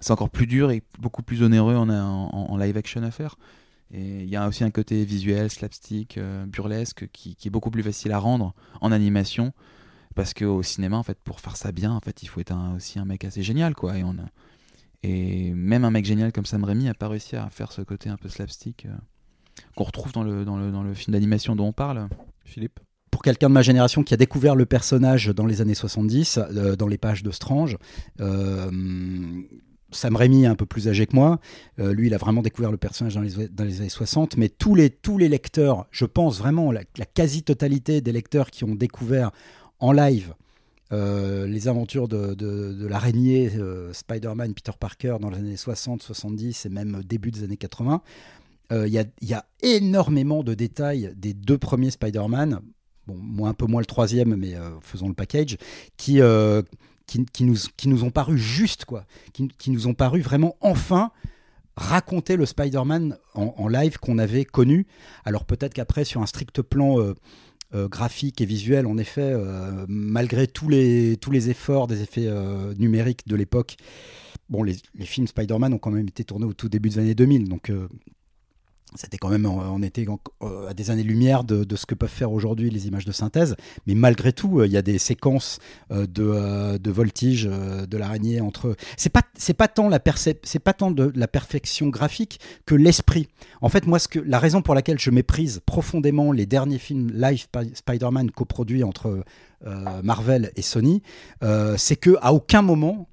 [0.00, 3.36] c'est encore plus dur et beaucoup plus onéreux en live action à faire
[3.92, 7.70] et il y a aussi un côté visuel slapstick euh, burlesque qui, qui est beaucoup
[7.70, 9.52] plus facile à rendre en animation.
[10.14, 12.74] Parce qu'au cinéma en fait pour faire ça bien en fait il faut être un-
[12.76, 13.96] aussi un mec assez génial quoi.
[13.96, 14.28] Et on a-
[15.02, 18.08] et même un mec génial comme Sam Raimi a pas réussi à faire ce côté
[18.10, 18.90] un peu slapstick euh,
[19.74, 22.08] qu'on retrouve dans le, dans le, dans le film d'animation dont on parle.
[22.44, 22.78] Philippe?
[23.10, 26.76] Pour quelqu'un de ma génération qui a découvert le personnage dans les années 70, euh,
[26.76, 27.76] dans les pages de Strange,
[28.20, 28.70] euh,
[29.92, 31.38] Sam Raimi est un peu plus âgé que moi.
[31.78, 33.20] Euh, lui, il a vraiment découvert le personnage dans
[33.64, 34.36] les, années 60.
[34.36, 39.30] Mais tous les, lecteurs, je pense vraiment, la, quasi-totalité des lecteurs qui ont découvert
[39.78, 40.34] en live
[40.92, 46.68] euh, les aventures de, l'araignée euh, Spider-Man, Peter Parker dans les années 60, 70 et
[46.68, 48.02] même début des années 80,
[48.72, 52.60] euh, il y, a, énormément de détails des deux premiers Spider-Man,
[53.06, 55.56] bon, un peu moins le troisième, mais faisons le package,
[55.96, 56.20] qui,
[57.32, 61.12] qui, nous, qui nous ont paru justes, quoi, qui, nous ont paru vraiment enfin
[61.76, 64.86] raconter le Spider-Man en, live qu'on avait connu.
[65.24, 67.14] Alors peut-être qu'après, sur un strict plan euh,
[67.74, 72.28] euh, graphique et visuel, en effet, euh, malgré tous les, tous les efforts des effets
[72.78, 73.76] numériques de l'époque,
[74.50, 77.14] bon, les, les films Spider-Man ont quand même été tournés au tout début des années
[77.14, 77.72] 2000, donc
[78.94, 80.06] c'était quand même, on était
[80.42, 83.56] euh, à des années-lumière de, ce que peuvent faire aujourd'hui les images de synthèse.
[83.86, 85.58] Mais malgré tout, euh, il y a des séquences
[85.90, 88.76] euh, de, de voltige de l'araignée entre.
[88.96, 89.22] C'est pas,
[89.56, 93.28] pas tant la pas tant de la perfection graphique que l'esprit.
[93.60, 97.10] En fait, moi, ce que la raison pour laquelle je méprise profondément les derniers films
[97.12, 99.24] live Spi- Spider-Man coproduits entre
[100.02, 101.02] Marvel et Sony,
[101.76, 103.08] c'est que à aucun moment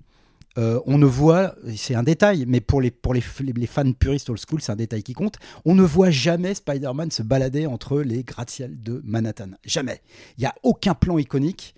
[0.57, 3.23] euh, on ne voit, c'est un détail, mais pour les, pour les,
[3.55, 7.11] les- fans puristes old school, c'est un détail qui compte, on ne voit jamais Spider-Man
[7.11, 9.51] se balader entre les gratte-ciels de Manhattan.
[9.63, 10.01] Jamais.
[10.37, 11.75] Il n'y a aucun plan iconique.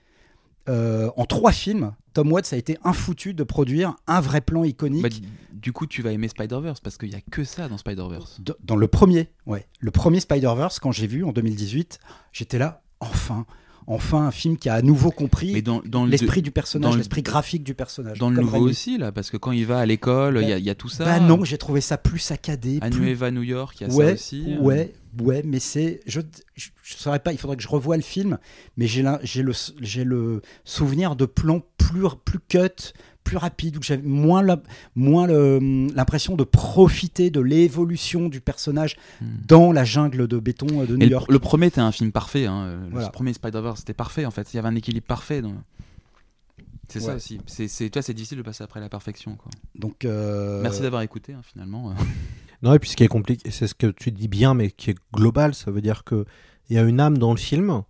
[0.69, 5.01] Euh, en trois films, Tom Watts a été infoutu de produire un vrai plan iconique.
[5.01, 5.09] Bah,
[5.51, 8.41] du- coup, tu vas aimer Spider-Verse parce qu'il y a que ça dans Spider-Verse.
[8.63, 11.99] Dans le premier, ouais, le premier Spider-Verse, quand j'ai vu en 2018,
[12.31, 13.45] j'étais là, enfin,
[13.87, 16.97] enfin un film qui a à nouveau compris Mais dans, dans le- l'esprit du personnage,
[16.97, 18.19] l'esprit graphique du personnage.
[18.19, 20.57] Dans le nouveau aussi, là, parce que quand il va à l'école, il y, a-
[20.57, 21.05] il y a tout ça.
[21.05, 22.79] Bah non, j'ai trouvé ça plus saccadé.
[22.81, 22.99] À plus...
[23.01, 24.45] Nueva New York, il y a ouais, ça aussi.
[24.47, 24.59] euh.
[24.61, 25.99] Ouais, ouais, mais c'est.
[26.05, 26.21] Je,
[26.55, 28.37] je, je saurais pas, il faudrait que je revoie le film,
[28.77, 34.41] mais le, j'ai le souvenir de plans plus, plus cut, plus rapides, où j'avais moins
[34.41, 34.61] la-
[34.95, 38.97] moins le- l'impression de profiter de l'évolution du personnage
[39.47, 41.31] dans la jungle de béton euh, de New le, York.
[41.31, 42.45] le premier était un film parfait.
[42.47, 42.79] hein.
[42.85, 43.09] Le Voilà.
[43.09, 44.53] premier Spider-Verse, c'était parfait en fait.
[44.53, 45.41] Il y avait un équilibre parfait.
[45.41, 45.55] donc-
[46.89, 47.39] C'est ça aussi.
[47.45, 49.35] C'est, c'est, toi, c'est difficile de passer après la perfection.
[49.37, 49.49] Quoi.
[49.75, 51.93] Donc, euh, Merci d'avoir écouté hein, finalement.
[52.63, 54.91] Non, et puis ce qui est compliqué, c'est ce que tu dis bien, mais qui
[54.91, 56.25] est global, ça veut dire qu'il
[56.69, 57.81] y a une âme dans le film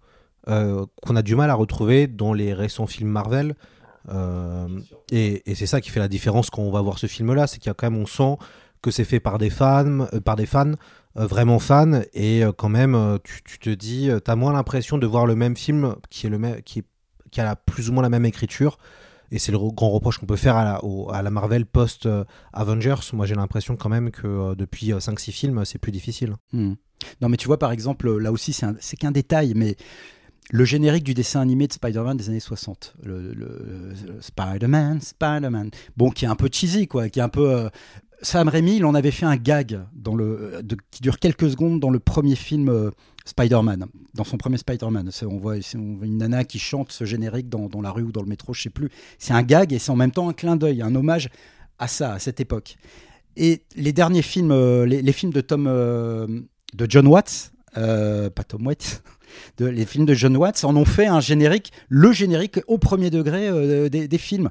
[0.47, 3.55] euh, qu'on a du mal à retrouver dans les récents films Marvel.
[4.09, 4.67] Euh,
[5.11, 7.57] et et c'est ça qui fait la différence quand on va voir ce film-là, c'est
[7.59, 8.37] qu'il y a quand même, on sent
[8.81, 10.73] que c'est fait par des fans, euh, par des fans
[11.17, 14.97] euh, vraiment fans, et euh, quand même, tu, tu te dis, tu as moins l'impression
[14.97, 16.85] de voir le même film qui est le même, qui, est-
[17.31, 18.77] qui a la- plus ou moins la même écriture.
[19.33, 21.65] Et c'est le re- grand reproche qu'on peut faire à la, au- à la Marvel
[21.65, 22.95] post-Avengers.
[23.13, 26.35] Moi, j'ai l'impression quand même que euh, depuis 5-6 films, c'est plus difficile.
[26.53, 26.73] Hmm.
[27.21, 29.75] Non, mais tu vois, par exemple, là aussi, c'est qu'un détail, mais
[30.51, 36.09] le générique du dessin animé de Spider-Man des années 60, le, le Spider-Man, Spider-Man, bon,
[36.11, 37.49] qui est un peu cheesy, quoi, qui est un peu.
[37.51, 37.69] euh,
[38.23, 40.61] Sam Raimi, il en avait fait un gag dans le, euh,
[40.91, 42.91] qui dure quelques secondes dans le premier film euh,
[43.25, 45.09] Spider-Man, dans son premier Spider-Man.
[45.23, 48.53] On voit, une nana qui chante ce générique dans, la rue ou dans le métro,
[48.53, 48.89] je sais plus.
[49.19, 51.29] C'est un gag et c'est en même temps un clin d'œil, un hommage
[51.79, 52.77] à ça, à cette époque.
[53.37, 56.27] Et les derniers films, euh, les, films de Tom, euh,
[56.73, 59.03] de John Watts, euh, pas Tom Watts,
[59.57, 63.09] de, les films de John Watts en ont fait un générique, le générique au premier
[63.09, 64.49] degré euh, des, films.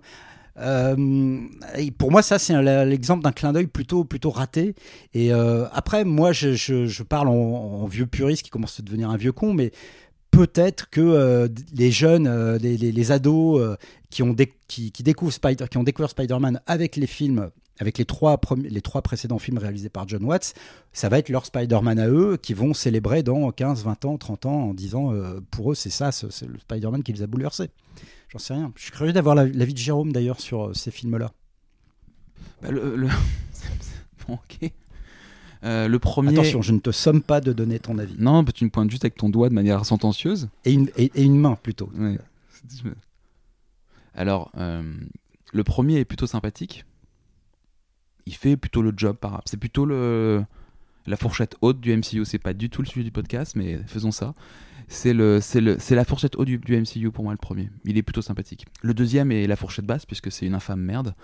[0.58, 1.38] Euh,
[1.76, 4.74] et pour moi, ça, c'est l'exemple d'un clin d'œil plutôt, plutôt raté.
[5.14, 9.16] Et euh, après, moi, je, je- parle en, vieux puriste qui commence à devenir un
[9.16, 9.70] vieux con, mais
[10.30, 13.76] peut-être que les jeunes, les, les- les ados
[14.10, 14.36] qui, ont
[14.68, 18.80] qui, qui découvrent Spider, qui ont découvert Spider-Man avec les films, avec les trois, les
[18.82, 20.54] trois précédents films réalisés par John Watts,
[20.92, 24.46] ça va être leur Spider-Man à eux qui vont célébrer dans 15, 20 ans, 30
[24.46, 27.26] ans en disant euh, pour eux c'est ça, ce- c'est le Spider-Man qui les a
[27.26, 27.70] bouleversés.
[28.28, 28.70] J'en sais rien.
[28.76, 31.32] Je suis curieux d'avoir la- l'avis de Jérôme d'ailleurs sur euh, ces films-là.
[32.62, 33.08] Bah, le, le-
[34.28, 34.70] Bon, ok.
[35.64, 36.30] Euh, le premier.
[36.32, 38.14] Attention, je ne te somme pas de donner ton avis.
[38.18, 40.48] Non, tu me pointes juste avec ton doigt de manière sentencieuse.
[40.64, 41.90] Et une, et, et une main plutôt.
[41.98, 42.18] Ouais.
[44.14, 44.82] Alors, euh,
[45.52, 46.84] le premier est plutôt sympathique.
[48.26, 50.44] Il fait plutôt le job par C'est plutôt le
[51.06, 52.24] la fourchette haute du MCU.
[52.24, 54.34] C'est pas du tout le sujet du podcast, mais faisons ça.
[54.88, 57.70] C'est le, c'est le, c'est la fourchette haute du, du MCU pour moi le premier.
[57.84, 58.66] Il est plutôt sympathique.
[58.82, 61.14] Le deuxième est la fourchette basse puisque c'est une infâme merde,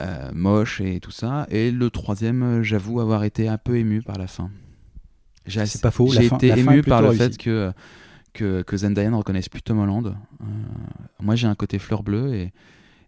[0.00, 1.46] Euh, moche et tout ça.
[1.50, 4.50] Et le troisième, euh, j'avoue avoir été un peu ému par la fin.
[5.46, 7.72] J'ai C'est pas faux, J'ai été fin ému par le fait que
[8.32, 10.06] que, que Zendaya ne reconnaisse plus Tom Holland.
[10.06, 10.44] Euh,
[11.20, 12.52] moi, j'ai un côté fleur bleue et,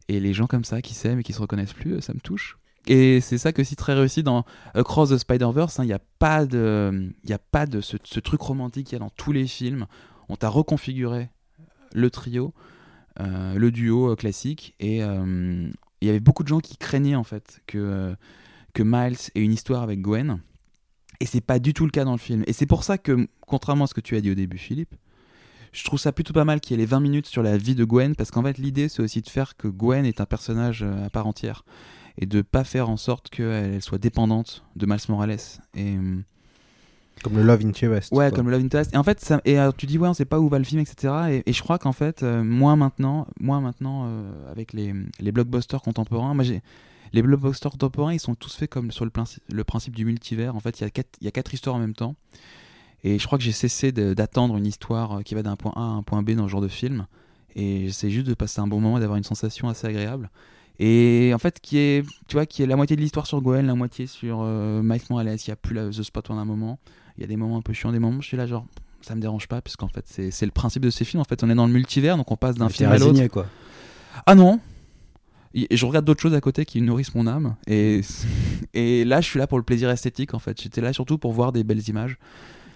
[0.08, 2.58] et les gens comme ça qui s'aiment et qui se reconnaissent plus, ça me touche.
[2.86, 5.78] Et c'est ça que aussi très réussi dans Across the Spider-Verse.
[5.78, 9.04] hein, Il n'y a pas de, a pas de ce, truc romantique qu'il y a
[9.04, 9.86] dans tous les films.
[10.28, 11.30] On t'a reconfiguré
[11.94, 12.54] le trio,
[13.20, 17.14] euh, le duo euh, classique, et euh, il y avait beaucoup de gens qui craignaient
[17.14, 18.14] en fait que euh,
[18.84, 20.40] Miles ait une histoire avec Gwen.
[21.20, 22.42] Et c'est pas du tout le cas dans le film.
[22.48, 24.96] Et c'est pour ça que, contrairement à ce que tu as dit au début, Philippe,
[25.72, 27.76] je trouve ça plutôt pas mal qu'il y ait les 20 minutes sur la vie
[27.76, 30.82] de Gwen, parce qu'en fait, l'idée, c'est aussi de faire que Gwen est un personnage
[30.82, 31.64] euh, à part entière.
[32.18, 35.30] Et de pas faire en sorte qu'elle soit dépendante de Miles Morales.
[35.74, 35.96] Et.
[35.96, 36.16] euh,
[37.22, 38.12] Comme le Love Interest.
[38.12, 38.36] Ouais, quoi.
[38.36, 38.92] comme le Love Interest.
[38.94, 40.64] Et en fait, ça, et alors, tu dis, ouais, on sait pas où va le
[40.64, 41.14] film, etc.
[41.30, 45.32] Et, et je crois qu'en fait, euh, moi maintenant, moi maintenant euh, avec les, les
[45.32, 46.60] blockbusters contemporains, moi j'ai.
[47.14, 50.56] Les blockbusters contemporains, ils sont tous faits comme sur le, principe- le principe du multivers.
[50.56, 52.14] En fait, il y, a quatre- y a quatre histoires en même temps.
[53.04, 55.80] Et je crois que j'ai cessé d'attendre une histoire euh, qui va d'un point A
[55.80, 57.06] à un point B dans ce genre de film.
[57.54, 60.30] Et j'essaie juste de passer un bon moment, et d'avoir une sensation assez agréable.
[60.78, 63.66] Et en fait, qui est, tu vois, qui est la moitié de l'histoire sur Gwen,
[63.66, 65.28] la moitié sur euh, Mike Morales.
[65.28, 66.78] Il n'y a plus la, The Spot pendant un moment.
[67.16, 68.66] Il y a des moments un peu chiants, des moments où je suis là, genre,
[69.02, 71.20] ça me dérange pas, puisqu'en fait, c'est le principe de ces films.
[71.20, 73.26] En fait, on est dans le multivers, donc on passe d'un film à l'autre.
[73.26, 73.46] quoi.
[74.26, 74.60] Ah non
[75.54, 77.56] Et je regarde d'autres choses à côté qui nourrissent mon âme.
[77.66, 78.00] Et,
[78.74, 80.60] et là, je suis là pour le plaisir esthétique, en fait.
[80.60, 82.16] J'étais là surtout pour voir des belles images.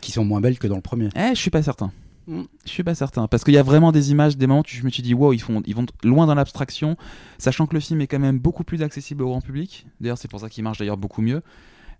[0.03, 1.09] Qui sont moins belles que dans le premier.
[1.17, 1.91] Eh, je suis pas certain.
[2.27, 2.43] Mm.
[2.65, 3.29] Je suis pas certain.
[3.29, 5.33] Parce qu'il y a vraiment des images, des moments où je me suis dit, wow,
[5.33, 6.97] ils, font, ils vont loin dans l'abstraction,
[7.39, 9.87] sachant que le film est quand même beaucoup plus accessible au grand public.
[10.01, 11.43] D'ailleurs, c'est pour ça qu'il marche d'ailleurs beaucoup mieux.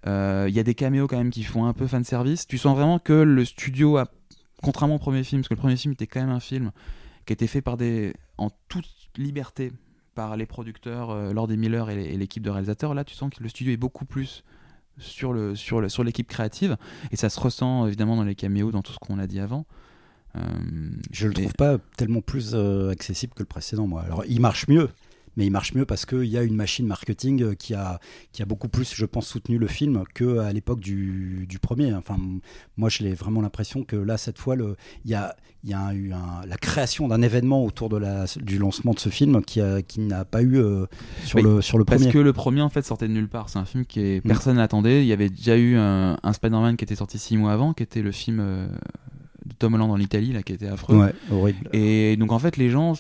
[0.07, 2.47] Euh, Il y a des caméos quand même qui font un peu fan service.
[2.47, 4.09] Tu sens vraiment que le studio a,
[4.63, 6.73] contrairement au premier film, parce que le premier film était quand même un film
[7.25, 8.87] qui a été fait par des, en toute
[9.17, 9.73] liberté
[10.15, 12.95] par les producteurs, euh, Lord et Miller et l'équipe de réalisateurs.
[12.95, 14.45] Là, tu sens que le studio est beaucoup plus
[14.99, 16.79] sur le sur le, sur l'équipe créative
[17.11, 19.67] et ça se ressent évidemment dans les caméos, dans tout ce qu'on a dit avant.
[20.37, 20.41] Euh,
[21.13, 24.03] Je le trouve pas tellement plus euh, accessible que le précédent, moi.
[24.03, 24.89] Alors, il marche mieux,
[25.37, 28.01] mais il marche mieux parce qu'il y a une machine marketing euh, qui a,
[28.33, 31.93] qui a beaucoup plus, je pense, soutenu le film qu'à l'époque du, du premier.
[31.95, 32.17] Enfin,
[32.77, 34.57] moi, j'ai vraiment l'impression que là, cette fois,
[35.05, 38.59] il y a, y a eu un- la création d'un événement autour de la, du
[38.59, 40.87] lancement de ce film qui, a- qui n'a pas eu euh,
[41.25, 42.13] sur, Oui, le, sur le parce premier.
[42.13, 43.49] que le premier en fait sortait de nulle part.
[43.49, 44.25] C'est un film qui est...
[44.25, 44.29] Mm.
[44.29, 45.03] personne l'attendait.
[45.03, 47.83] Il y avait déjà eu un, un Spider-Man qui était sorti six mois avant, qui
[47.83, 48.69] était le film euh,
[49.47, 50.97] de Tom Holland en Italie, là, qui était affreux.
[50.99, 51.69] Ouais, horrible.
[51.73, 52.95] Et donc en fait les gens,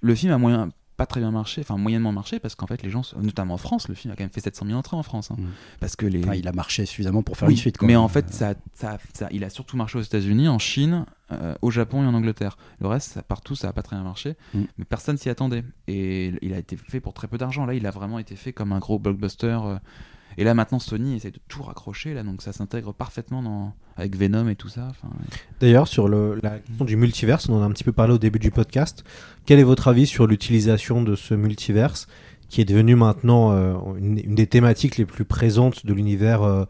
[0.00, 2.90] le film a moyen pas très bien marché, enfin moyennement marché parce qu'en fait les
[2.90, 5.32] gens, notamment en France, le film a quand même fait 700 000 entrées en France,
[5.32, 5.36] hein.
[5.80, 6.22] parce que les.
[6.22, 7.78] Enfin, il a marché suffisamment pour faire Oui, une suite.
[7.78, 7.88] quoi.
[7.88, 11.56] Mais en fait, ça, ça, ça- il a surtout marché aux États-Unis, en Chine, euh,
[11.62, 12.56] au Japon et en Angleterre.
[12.80, 14.36] Le reste, ça, partout, ça a pas très bien marché.
[14.54, 14.60] Mm.
[14.78, 15.64] Mais personne s'y attendait.
[15.88, 17.66] Et il a été fait pour très peu d'argent.
[17.66, 19.58] Là, il a vraiment été fait comme un gros blockbuster.
[19.64, 19.78] euh.
[20.38, 22.14] Et là, maintenant, Sony essaie de tout raccrocher.
[22.14, 24.92] Là, donc ça s'intègre parfaitement avec Venom et tout ça.
[25.60, 28.18] D'ailleurs, sur le, la question du multiverse, on en a un petit peu parlé au
[28.18, 29.04] début du podcast.
[29.46, 32.06] Quel est votre avis sur l'utilisation de ce multiverse
[32.48, 36.64] qui est devenu maintenant euh, une, une des thématiques les plus présentes de l'univers euh,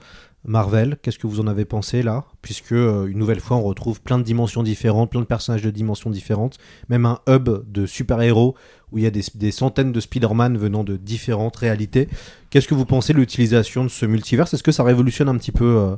[0.45, 2.25] Marvel Qu'est-ce que vous en avez pensé là?
[2.43, 5.71] Puisque, euh, une nouvelle fois, on retrouve plein de dimensions différentes, plein de personnages de
[5.71, 8.55] dimensions différentes, même un hub de super-héros
[8.93, 12.09] où il y a des, centaines de Spider-Man venant de différentes réalités.
[12.51, 14.55] Qu'est-ce que vous pensez de l'utilisation de ce multiverse?
[14.55, 15.97] Est-ce que ça révolutionne un petit peu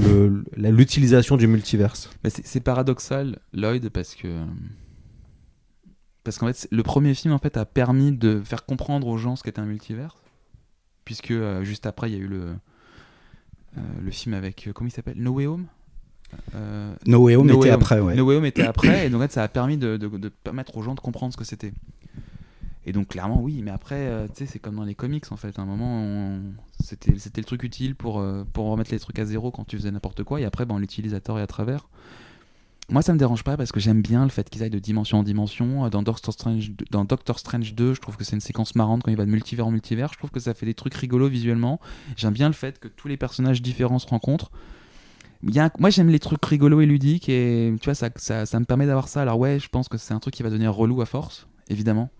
[0.00, 2.10] euh, l'utilisation du multiverse?
[2.28, 4.44] C'est paradoxal, Lloyd, parce que.
[6.24, 9.36] Parce qu'en fait, le premier film en fait, a permis de faire comprendre aux gens
[9.36, 10.16] ce qu'était un multivers.
[11.04, 12.54] Puisque euh, juste après, il y a eu le,
[14.02, 14.66] le film avec.
[14.66, 15.16] euh, comment il s'appelle?
[15.18, 15.66] No Way Home?
[16.54, 18.14] Euh, No Way Home était après, ouais.
[18.16, 20.28] No Way Home était après, et donc en fait, ça a permis de, de- de
[20.28, 21.72] permettre aux gens de comprendre ce que c'était.
[22.86, 25.36] Et donc clairement oui, mais après euh, tu sais c'est comme dans les comics en
[25.36, 25.58] fait.
[25.58, 26.40] À un moment on-
[26.80, 29.78] c'était c'était le truc utile pour euh, pour remettre les trucs à zéro quand tu
[29.78, 31.88] faisais n'importe quoi et après ben, on l'utilise à tort et à travers.
[32.90, 35.18] Moi, ça me dérange pas parce que j'aime bien le fait qu'ils aillent de dimension
[35.18, 35.88] en dimension.
[35.88, 39.10] Dans Doctor Strange, dans Doctor Strange 2, je trouve que c'est une séquence marrante quand
[39.10, 40.12] il va de multivers en multivers.
[40.12, 41.80] Je trouve que ça fait des trucs rigolos visuellement.
[42.16, 44.50] J'aime bien le fait que tous les personnages différents se rencontrent.
[45.78, 49.08] Moi, j'aime les trucs rigolos et ludiques et tu vois, ça, ça me permet d'avoir
[49.08, 49.22] ça.
[49.22, 52.10] Alors, ouais, je pense que c'est un truc qui va devenir relou à force, évidemment.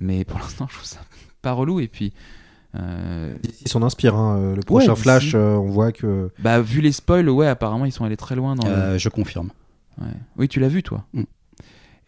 [0.00, 1.00] Mais pour l'instant, je trouve ça
[1.40, 1.80] pas relou.
[1.80, 2.12] Et puis.
[2.74, 3.34] Euh...
[3.60, 4.14] Ils s'en inspirent.
[4.16, 4.36] hein.
[4.38, 6.30] Euh, Le prochain Ouais, Flash, euh, on voit que.
[6.38, 9.08] Bah, vu les spoils, ouais, apparemment, ils sont allés très loin dans le- Euh, je
[9.08, 9.50] confirme.
[10.00, 10.06] Ouais.
[10.38, 11.04] Oui, tu l'as vu, toi.
[11.12, 11.22] Mm.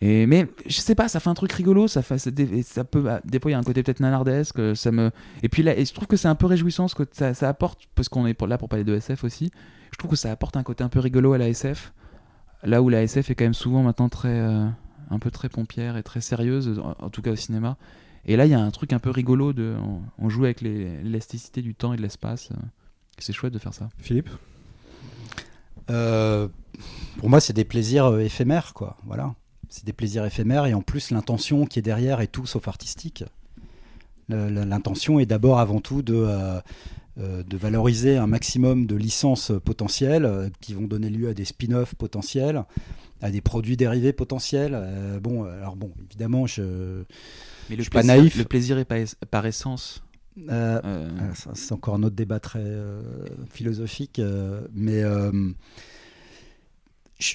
[0.01, 2.85] Et mais je sais pas, ça fait un truc rigolo, ça fait, ça, dé- ça
[2.85, 5.11] peut, bah, des fois il y a un côté peut-être nanardesque, ça me.
[5.43, 7.49] Et puis là, et je trouve que c'est un peu réjouissant ce que ça, ça
[7.49, 9.51] apporte, parce qu'on est pour- là pour parler de SF aussi.
[9.93, 11.93] Je trouve que ça apporte un côté un peu rigolo à la SF,
[12.65, 14.67] là où la SF est quand même souvent maintenant très, euh,
[15.11, 17.77] un peu très pompière et très sérieuse, en, en tout cas au cinéma.
[18.27, 20.61] Et là, il y a un truc un peu rigolo de, on, on joue avec
[20.61, 22.51] l'élasticité du temps et de l'espace.
[23.19, 23.89] C'est chouette de faire ça.
[23.99, 24.31] Philippe
[25.91, 26.49] Euh,
[27.19, 28.97] pour moi, c'est des plaisirs euh, éphémères, quoi.
[29.05, 29.35] Voilà.
[29.69, 33.25] C'est des plaisirs éphémères et en plus, l'intention qui est derrière est tout sauf artistique.
[34.29, 36.15] L'intention est d'abord, avant tout, de,
[37.19, 41.95] euh, de valoriser un maximum de licences potentielles qui vont donner lieu à des spin-offs
[41.95, 42.65] potentiels,
[43.21, 44.73] à des produits dérivés potentiels.
[44.75, 47.05] Euh, bon, alors bon, évidemment, je.
[47.71, 48.37] Mais je le suis pas plaisir, naïf.
[48.37, 50.03] le plaisir est par, es- par essence.
[50.49, 53.03] Euh, Euh, ah, C'est encore un autre débat très euh,
[53.51, 54.21] philosophique,
[54.75, 55.03] mais
[57.19, 57.35] je-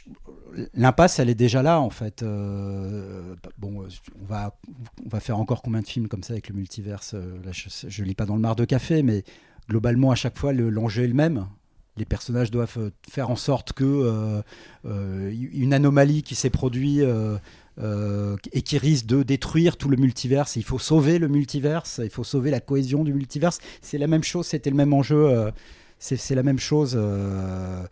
[0.73, 2.21] l'impasse, elle est déjà là en fait.
[2.23, 3.85] Euh, bon,
[4.21, 4.57] on va,
[5.05, 8.03] on va faire encore combien de films comme ça avec le multiverse Là, je, je
[8.03, 9.23] lis pas dans le mar de café, mais
[9.69, 11.47] globalement, à chaque fois, le- l'enjeu est le même.
[11.97, 14.41] Les personnages doivent faire en sorte que euh,
[14.85, 17.01] euh, une anomalie qui s'est produite
[17.79, 20.55] euh, et qui risque de détruire tout le multiverse.
[20.55, 23.59] Il faut sauver le multiverse, il faut sauver la cohésion du multiverse.
[23.81, 25.27] C'est la même chose, c'était le même enjeu.
[25.27, 25.51] euh,
[25.99, 26.93] c'est la même chose.
[26.95, 27.83] euh,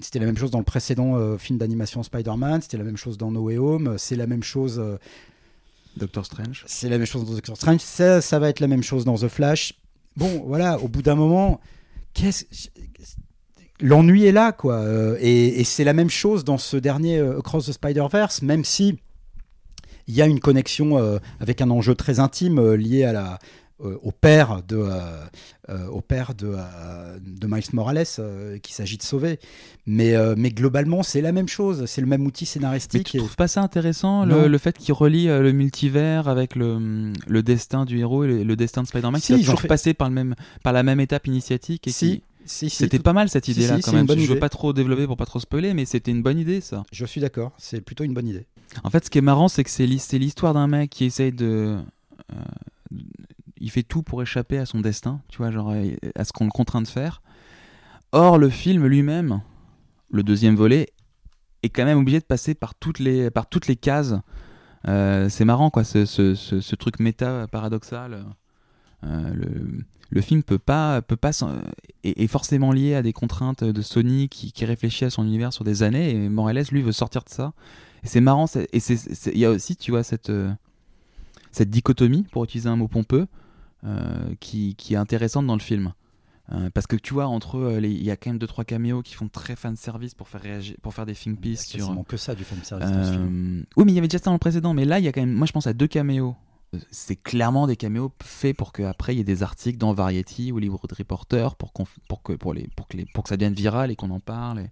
[0.00, 3.30] c'était la même chose dans le précédent film d'animation Spider-Man, c'était la même chose dans
[3.30, 4.82] No Way Home, c'est la même chose.
[5.96, 6.64] Doctor Strange.
[6.66, 9.16] c'est la même chose dans Doctor Strange, ça, ça va être la même chose dans
[9.16, 9.74] The Flash.
[10.16, 11.60] Bon, voilà, au bout d'un moment,
[12.14, 12.44] qu'est-ce
[13.80, 14.74] l'ennui est là, quoi.
[14.76, 18.64] Euh, et et c'est la même chose dans ce dernier euh, Across the Spider-Verse, même
[18.64, 18.98] si
[20.08, 23.38] il y a une connexion euh, avec un enjeu très intime euh, lié à la,
[23.84, 25.00] euh, au père de, euh,
[25.68, 29.38] euh, au père de, euh, de Miles Morales euh, qu'il s'agit de sauver.
[29.86, 33.06] Mais, mais globalement, c'est la même chose, c'est le même outil Mais scénaristique.
[33.06, 37.12] tu et- trouves pas ça intéressant, le, le fait qu'il relie le multivers avec le,
[37.26, 39.94] le destin du héros et le, le destin de Spider-Man, Si, qui toujours fait- passer
[39.94, 43.02] par, le même, par la même étape initiatique et Si, qui- si, si, C'était tout-
[43.04, 44.06] pas mal cette idée-là si, quand même.
[44.08, 44.34] Je veux idée.
[44.36, 46.82] pas trop développer pour pas trop spoiler, mais c'était une bonne idée ça.
[46.92, 48.46] Je suis d'accord, c'est plutôt une bonne idée.
[48.84, 51.04] En fait, ce qui est marrant, c'est que c'est l'hi- c'est l'histoire d'un mec qui
[51.04, 51.78] essaye de.
[52.32, 52.34] euh,
[53.60, 56.44] il fait tout pour échapper à son destin, tu vois, genre euh, à ce qu'on
[56.44, 57.22] le contraint de faire.
[58.12, 59.42] Or, le film lui-même,
[60.10, 60.88] le deuxième volet,
[61.62, 64.14] est quand même obligé de passer par toutes les, par toutes les cases.
[64.86, 68.24] Euh, c'est marrant, quoi, ce, truc méta paradoxal.
[69.02, 71.30] Le, film peut pas, peut pas
[72.04, 75.52] est, est forcément lié à des contraintes de Sony qui, qui réfléchit à son univers
[75.52, 77.52] sur des années et Morales lui veut sortir de ça.
[78.04, 80.50] Et c'est marrant, c'est- et c'est- c'est- il y a aussi, tu vois, cette, euh,
[81.52, 83.26] cette dichotomie, pour utiliser un mot pompeux,
[83.84, 85.92] euh, qui, qui est intéressante dans le film.
[86.52, 89.02] Euh, parce que tu vois, entre eux, il y a quand même deux trois caméos
[89.02, 91.78] qui font très fan service pour faire réagir, pour faire des think pieces sur.
[91.80, 93.60] quasiment que ça, du fan service film.
[93.60, 94.72] Euh, Oui, mais il y avait déjà ça dans le précédent.
[94.72, 95.32] Mais là, il y a quand même.
[95.34, 96.34] Moi, je pense à deux caméos.
[96.90, 100.56] C'est clairement des caméos faits pour qu'après il y ait des articles dans Variety ou
[100.56, 103.54] Hollywood Reporter pour, qu'on- pour, que, pour, les, pour, que les, pour que ça devienne
[103.54, 104.60] viral et qu'on en parle.
[104.60, 104.70] et-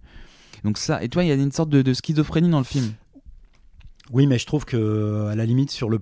[0.63, 2.93] Donc ça, et toi, il y a une sorte de, de schizophrénie dans le film.
[4.11, 5.99] Oui, mais je trouve que à la limite sur le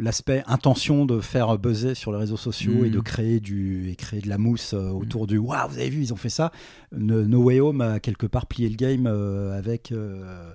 [0.00, 2.86] l'aspect intention de faire buzzer sur les réseaux sociaux Mm.
[2.86, 5.88] et de créer du et créer de la mousse euh, autour du waouh, vous avez
[5.90, 6.50] vu, ils ont fait ça.
[6.96, 10.52] No, No Way Home a quelque part plié le game euh, avec euh,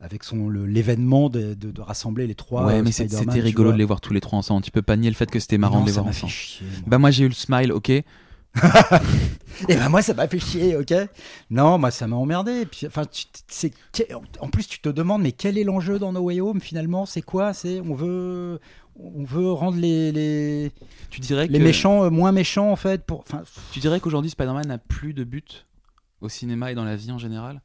[0.00, 2.66] avec son l'événement de, de- de rassembler les trois.
[2.66, 4.64] ouais, mais c'était rigolo de les voir tous les trois ensemble.
[4.64, 6.32] Tu peux pas nier le fait que c'était marrant non, de les voir ensemble.
[6.32, 6.66] chier.
[6.88, 7.92] Bah, moi, j'ai eu le smile, ok.
[9.68, 10.92] Et ben moi ça m'a fait chier, ok?
[11.50, 12.62] Non, moi ça m'a emmerdé.
[12.62, 13.72] Et Puis, enfin, tu- c'est
[14.40, 17.06] en plus tu te demandes mais quel est l'enjeu dans No Way Home finalement?
[17.06, 17.52] C'est quoi?
[17.52, 18.60] C'est on veut
[18.96, 20.72] on veut rendre les les,
[21.10, 23.20] Tu dirais les que- méchants euh, moins méchants en fait pour.
[23.20, 25.66] Enfin, Tu dirais qu'aujourd'hui, Spider-Man n'a plus de but
[26.20, 27.62] au cinéma et dans la vie en général?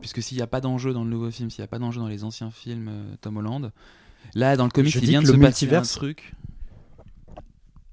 [0.00, 2.00] Puisque s'il n'y a pas d'enjeu dans le nouveau film, s'il n'y a pas d'enjeu
[2.00, 3.72] dans les anciens films euh, Tom Holland,
[4.34, 6.34] là, dans le comic, Je il vient de se passer un truc.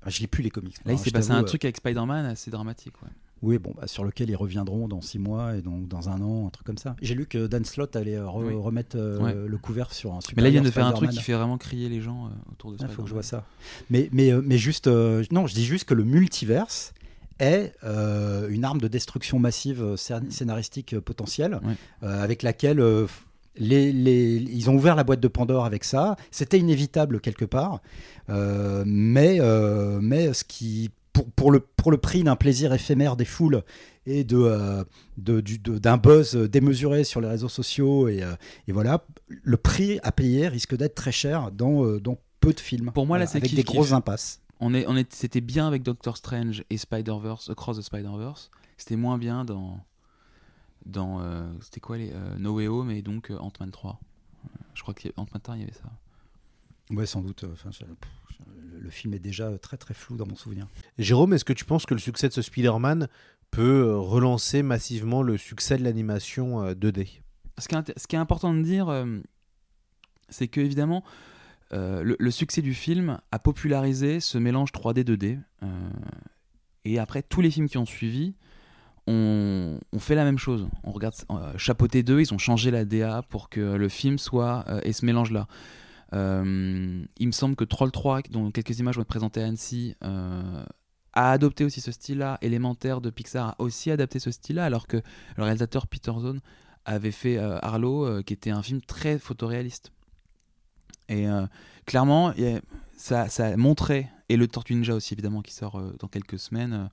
[0.05, 0.77] Ah, je lis plus les comics.
[0.85, 2.93] Là, il s'est passé un euh, truc avec Spider-Man assez dramatique.
[3.01, 3.09] Ouais.
[3.41, 6.47] Oui, bon, bah, sur lequel ils reviendront dans six mois et donc dans un an,
[6.47, 6.95] un truc comme ça.
[7.01, 8.53] J'ai lu que Dan Slott allait euh, re- Oui.
[8.53, 9.33] remettre euh, Ouais.
[9.47, 10.35] le couvercle sur un super.
[10.37, 12.29] Mais là, il vient de faire un truc qui fait vraiment crier les gens euh,
[12.51, 12.95] autour de Il Spider-Man.
[12.95, 13.45] faut que je vois ça.
[13.89, 16.93] Mais, mais, mais juste, euh, non, je dis juste que le multiverse
[17.39, 21.59] est une arme de destruction massive scén- scénaristique potentielle,
[22.01, 22.79] avec laquelle
[23.57, 26.15] les, les- ils ont ouvert la boîte de Pandore avec ça.
[26.31, 27.81] C'était inévitable quelque part,
[28.29, 33.15] euh, mais, euh, mais ce qui, pour, pour le, pour le prix d'un plaisir éphémère
[33.15, 33.63] des foules
[34.05, 34.83] et de, euh,
[35.17, 38.33] de- du- de- d'un buzz démesuré sur les réseaux sociaux, et, euh,
[38.67, 39.03] et voilà,
[39.43, 42.91] le prix à payer risque d'être très cher dans, dans peu de films.
[42.93, 44.41] Pour moi, là, Voilà, c'est avec kiff, des grosses impasses.
[44.59, 48.51] On est, on est, c'était bien avec Doctor Strange et Spider-Verse, Across the Spider-Verse.
[48.77, 49.79] C'était moins bien dans.
[50.85, 52.11] Dans euh, c'était quoi les.
[52.13, 53.99] euh, No Way Home et donc euh, Ant-Man 3.
[54.45, 55.91] Euh, Je crois que Ant-Man 3, il y avait ça.
[56.91, 57.45] Ouais, sans doute.
[57.51, 58.09] enfin, je- pff,
[58.73, 60.67] le- le film est déjà très très flou dans mon souvenir.
[60.99, 63.07] Jérôme, est-ce que tu penses que le succès de ce Spider-Man
[63.51, 67.21] peut relancer massivement le succès de l'animation euh, 2D
[67.57, 69.19] Ce qui est, int- ce qui est important de dire, euh,
[70.29, 71.03] c'est que évidemment,
[71.73, 75.39] euh, le, le succès du film a popularisé ce mélange 3D 2D.
[75.63, 75.89] euh,
[76.83, 78.35] et après, tous les films qui ont suivi
[79.07, 80.67] ont fait la même chose.
[80.83, 84.65] On regarde euh, Chapeauté 2, ils ont changé la DA pour que le film soit
[84.67, 85.47] euh, ait ce mélange-là.
[86.13, 89.95] Euh, il me semble que Troll 3, dont quelques images vont être présentées à Annecy,
[90.03, 90.63] euh,
[91.13, 92.37] a adopté aussi ce style-là.
[92.41, 94.97] Élémentaire de Pixar a aussi adapté ce style-là, alors que
[95.37, 96.41] le réalisateur Peter Zone
[96.85, 99.91] avait fait Arlo, euh, qui était un film très photoréaliste.
[101.07, 101.27] Et
[101.85, 102.33] clairement,
[102.97, 106.89] ça, ça et le Tortue Ninja aussi évidemment, qui sort dans quelques semaines,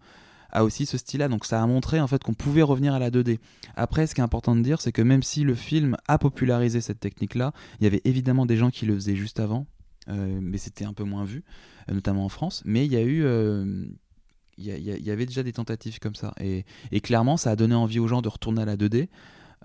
[0.53, 1.29] a aussi ce style-là.
[1.29, 3.39] Donc ça a montré en fait qu'on pouvait revenir à la 2D.
[3.75, 6.81] Après, ce qui est important de dire, c'est que même si le film a popularisé
[6.81, 9.67] cette technique-là, il y avait évidemment des gens qui le faisaient juste avant,
[10.09, 11.43] euh, mais c'était un peu moins vu,
[11.89, 12.63] euh, notamment en France.
[12.65, 13.85] Mais il y a eu euh,
[14.59, 16.35] il y, avait déjà des tentatives comme ça.
[16.39, 16.65] Et,
[17.01, 19.09] clairement, ça a donné envie aux gens de retourner à la 2D.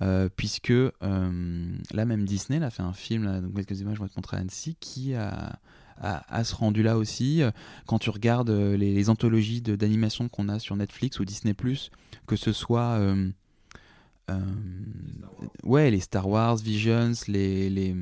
[0.02, 4.38] euh, puisque là même Disney a fait un film, là, quelques images vont te montrer
[4.38, 5.60] à Annecy, qui a,
[6.02, 7.42] a ce rendu là aussi.
[7.86, 11.56] Quand tu regardes euh, les, anthologies d'animation qu'on a sur Netflix ou Disney,
[12.26, 13.30] que ce soit euh,
[14.30, 14.40] euh,
[15.64, 17.96] ouais, les Star Wars, Visions, les, les,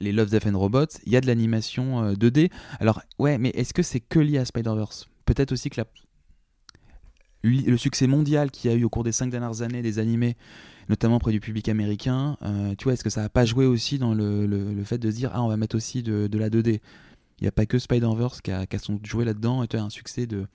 [0.00, 2.50] les Love, Death and Robots, il y a de l'animation euh, 2D.
[2.80, 5.08] Alors, ouais, mais est-ce que c'est que lié à Spider-Verse?
[5.24, 5.86] Peut-être aussi que la,
[7.44, 10.36] le succès mondial qu'il y a eu au cours des cinq dernières années des animés,
[10.88, 12.36] notamment auprès du public américain,
[12.78, 15.10] tu vois, est-ce que ça n'a pas joué aussi dans le, le- le fait de
[15.10, 16.80] se dire, ah, on va mettre aussi de, de la 2D
[17.42, 19.82] Il n'y a pas que Spider-Verse qui a, qui a son là-dedans, et tu as
[19.82, 20.46] un succès de,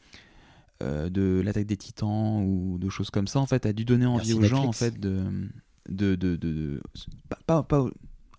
[0.82, 4.06] euh, de l'attaque des titans ou de choses comme ça, en fait, a dû donner
[4.06, 5.22] envie Merci aux gens, en fait, de.
[5.90, 6.82] de, de, de- de-
[7.46, 7.86] pas, pas-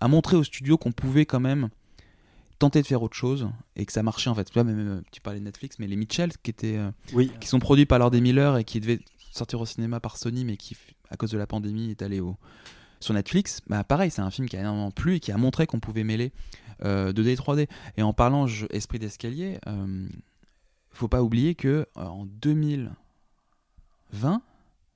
[0.01, 1.69] à montrer au studio qu'on pouvait quand même
[2.59, 4.57] tenter de faire autre chose et que ça marchait en fait.
[4.57, 7.31] Même, même, tu parlais de Netflix, mais les Mitchell qui étaient euh, Oui.
[7.41, 10.45] qui sont produits par Lord des Miller et qui devaient sortir au cinéma par Sony,
[10.47, 10.75] mais qui
[11.11, 12.37] à cause de la pandémie est allé au
[13.01, 13.61] sur Netflix.
[13.69, 16.03] Bah pareil, c'est un film qui a énormément plu et qui a montré qu'on pouvait
[16.05, 16.33] mêler
[16.68, 17.69] euh, 2D et 3D.
[17.97, 20.07] Et en parlant je- esprit d'escalier, euh,
[20.91, 24.43] faut pas oublier que euh, en 2020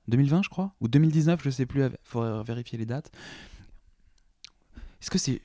[0.09, 3.11] 2020 je crois ou 2019 je sais plus faudrait vérifier les dates.
[5.01, 5.41] Est-ce que c'est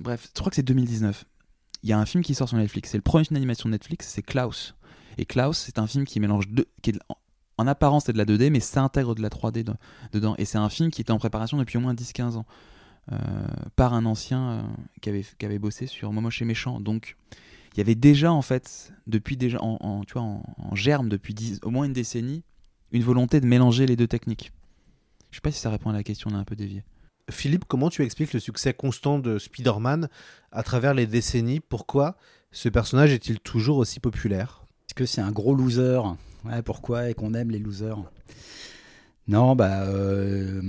[0.00, 1.24] bref je crois que c'est 2019
[1.82, 2.90] il y a un film qui sort sur Netflix.
[2.90, 4.74] C'est le premier film d'animation Netflix c'est Klaus.
[5.18, 7.16] Et Klaus c'est un film qui mélange deux qui est en,
[7.58, 9.74] en apparence c'est de la 2D mais ça intègre de la 3D de-
[10.12, 10.34] dedans.
[10.38, 12.46] Et c'est un film qui était en préparation depuis au moins 10-15 ans
[13.76, 14.62] par un ancien euh,
[15.02, 16.80] qui, avait, qui avait bossé sur Momoche et Méchant.
[16.80, 17.16] Donc
[17.74, 21.08] il y avait déjà en fait depuis déjà en, en- tu vois en, en germe
[21.08, 22.42] depuis 10 au moins une décennie
[22.92, 24.52] une volonté de mélanger les deux techniques.
[25.30, 26.84] Je sais pas si ça répond à la question on a un peu dévié.
[27.30, 30.08] Philippe, comment tu expliques le succès constant de Spider-Man
[30.52, 31.58] à travers les décennies?
[31.60, 32.16] Pourquoi
[32.52, 34.64] ce personnage est-il toujours aussi populaire?
[34.88, 36.00] Est-ce que c'est un gros loser?
[36.44, 37.98] Ouais, pourquoi Et qu'on aime les losers?
[39.26, 39.84] Non, bah.
[39.86, 40.60] euh,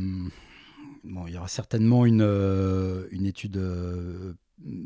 [1.05, 4.33] bon, il y aura certainement une, euh, une étude euh,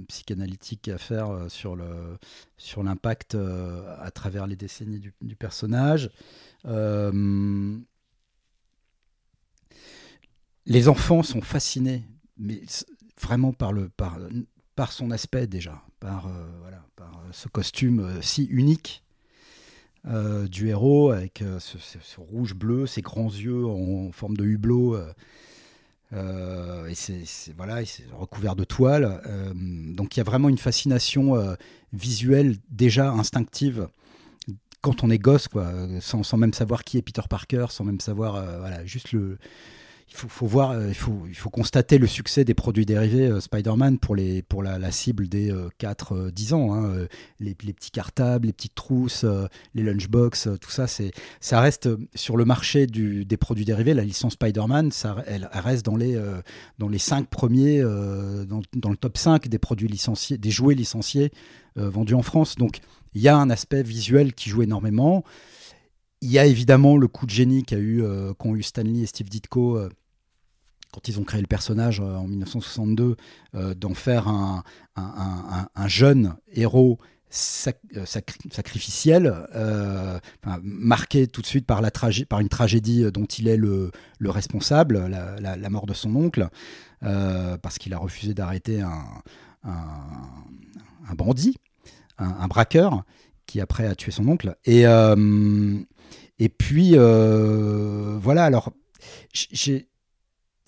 [0.07, 2.17] psychanalytique à faire euh, sur le
[2.57, 6.09] sur l'impact à travers les décennies du, du personnage.
[10.65, 12.03] Les enfants sont fascinés,
[12.38, 12.61] mais
[13.20, 14.20] vraiment par le par
[14.76, 16.30] par son aspect déjà, par
[16.61, 19.03] voilà, par ce costume si unique
[20.05, 24.97] du héros avec ce rouge bleu, ses grands yeux en forme de hublot.
[26.14, 27.24] Euh, et c'est
[27.55, 27.82] voilà,
[28.18, 29.22] recouvert de toile.
[29.26, 31.55] euh, donc il y a vraiment une fascination euh,
[31.93, 33.88] visuelle déjà instinctive
[34.82, 37.99] quand on est gosse, quoi, sans, sans même savoir qui est Peter Parker, sans même
[37.99, 39.38] savoir, voilà, juste le.
[40.12, 43.39] Il faut, voir, euh, il faut, il faut constater le succès des produits dérivés euh,
[43.39, 46.74] Spider-Man pour, les, pour la, cible des 4-10 ans.
[46.74, 47.07] hein, euh,
[47.39, 51.97] les, petits cartables, les petites trousses, euh, les lunchbox, euh, tout ça, ça reste euh,
[52.16, 53.93] sur le marché du, des produits dérivés.
[53.93, 54.91] La licence Spider-Man,
[55.28, 56.41] elle, reste dans les, euh,
[56.78, 61.32] dans les 5 premiers, euh, dans, le top 5 des produits licenciés, des jouets licenciés
[61.78, 62.55] euh, vendus en France.
[62.55, 62.80] Donc
[63.14, 65.24] il y a un aspect visuel qui joue énormément.
[66.22, 69.30] Il y a évidemment le coup de génie eu, euh, qu'ont eu Stanley et Steve
[69.30, 69.89] Ditko euh,
[70.91, 73.15] quand ils ont créé le personnage euh, en 1962,
[73.55, 74.63] euh, d'en faire un,
[74.95, 76.97] un- un- un jeune héros
[77.30, 79.34] sac- sacri- sacrificiel,
[80.63, 81.82] marqué tout de suite par,
[82.41, 86.49] une tragédie dont il est le, le responsable, la, la- mort de son oncle,
[87.01, 89.22] parce qu'il a refusé d'arrêter un,
[91.15, 91.57] bandit,
[92.17, 93.03] un, braqueur,
[93.45, 94.55] qui après a tué son oncle.
[94.65, 94.86] Et,
[96.39, 98.71] et puis, euh, voilà, alors,
[99.33, 99.87] j'ai.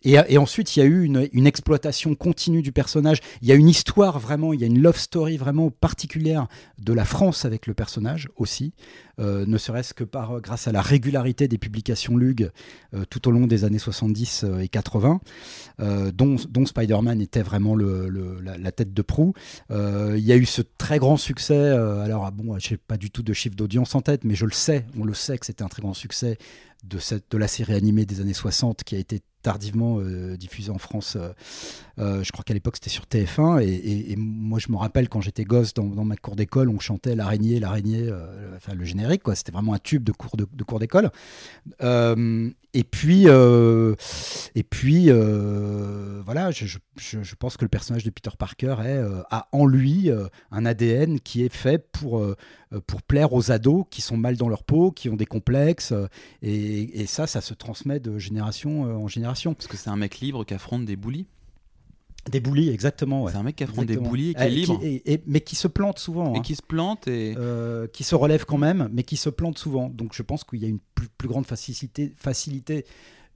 [0.04, 3.20] Et, ensuite, il y a eu une, exploitation continue du personnage.
[3.41, 6.47] Il y a une histoire vraiment, il y a une love story vraiment particulière
[6.80, 8.74] de la France avec le personnage aussi,
[9.20, 12.49] euh, ne serait-ce que par, grâce à la régularité des publications Lug
[12.93, 15.22] euh, tout au long des années 70 euh, et 80,
[15.82, 19.34] euh, dont, Spider-Man était vraiment la, tête de proue.
[19.70, 21.70] Il y a eu ce très grand succès.
[21.70, 24.45] alors, ah bon, je n'ai pas du tout de chiffre d'audience en tête, mais je
[24.45, 26.38] le sais, on le sait que c'était un très grand succès
[26.84, 30.72] de, cette, de la série animée des années 60 qui a été tardivement euh, diffusée
[30.72, 31.18] en France.
[31.20, 31.30] euh,
[32.00, 35.44] euh, je crois qu'à l'époque c'était sur TF1 et, moi je me rappelle quand j'étais
[35.44, 39.36] gosse dans, ma cour d'école, on chantait l'araignée, l'araignée, euh, enfin le générique quoi.
[39.36, 41.12] C'était vraiment un tube de cours de, cours d'école.
[42.74, 45.10] Et puis et puis
[46.26, 46.66] voilà, je,
[46.98, 48.76] je- pense que le personnage de Peter Parker
[49.30, 50.10] a en lui
[50.52, 52.26] un ADN qui est fait pour
[52.88, 55.94] pour plaire aux ados qui sont mal dans leur peau, qui ont des complexes
[56.42, 59.30] et, ça, ça se transmet de génération en génération.
[59.53, 61.25] Parce que c'est un mec libre qui affronte des bullies.
[62.29, 63.23] Des bullies, exactement.
[63.23, 63.32] ouais.
[63.32, 64.79] C'est un mec qui affronte des bullies et qui est Euh, libre.
[64.84, 66.36] et- et- mais qui se plante souvent.
[66.36, 66.41] Et hein.
[66.41, 67.34] qui se plante et.
[67.38, 69.89] Euh, qui se relève quand même, mais qui se plante souvent.
[69.89, 72.86] Donc je pense qu'il y a une plus, plus grande facilité, facilité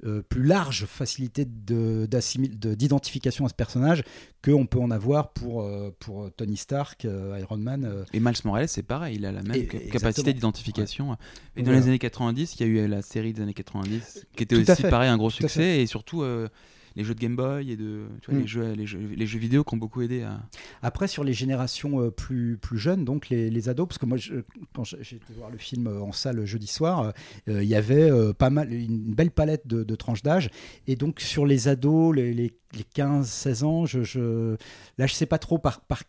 [0.03, 4.03] euh, plus large facilité d'identification à ce personnage
[4.43, 7.85] qu'on peut en avoir pour, euh, pour Tony Stark, euh, Iron Man.
[7.85, 8.03] euh.
[8.13, 11.13] Et Miles Morales, c'est pareil, il a la même Et- capacité d'identification.
[11.55, 11.79] Et dans Voilà.
[11.81, 14.71] les années 90, il y a eu la série des années 90 qui était Tout
[14.71, 15.81] aussi pareil, un gros Tout succès.
[15.81, 16.49] Et surtout, euh,
[16.95, 18.41] les jeux de Game Boy et de, tu vois, Mm.
[18.41, 20.41] les, jeux, les, jeux, les jeux vidéo qui ont beaucoup aidé à.
[20.81, 24.17] Après, sur les générations euh, plus, plus jeunes, donc les, les ados, parce que moi,
[24.17, 24.35] je-
[24.73, 27.13] quand j'ai été voir le film euh, en salle jeudi soir,
[27.49, 30.49] euh, il y avait pas mal, une belle palette de, de tranches d'âge.
[30.87, 34.55] Et donc, sur les ados, les, les, les 15-16 ans, je, je,
[34.97, 35.81] là, je sais pas trop par.
[35.81, 36.01] par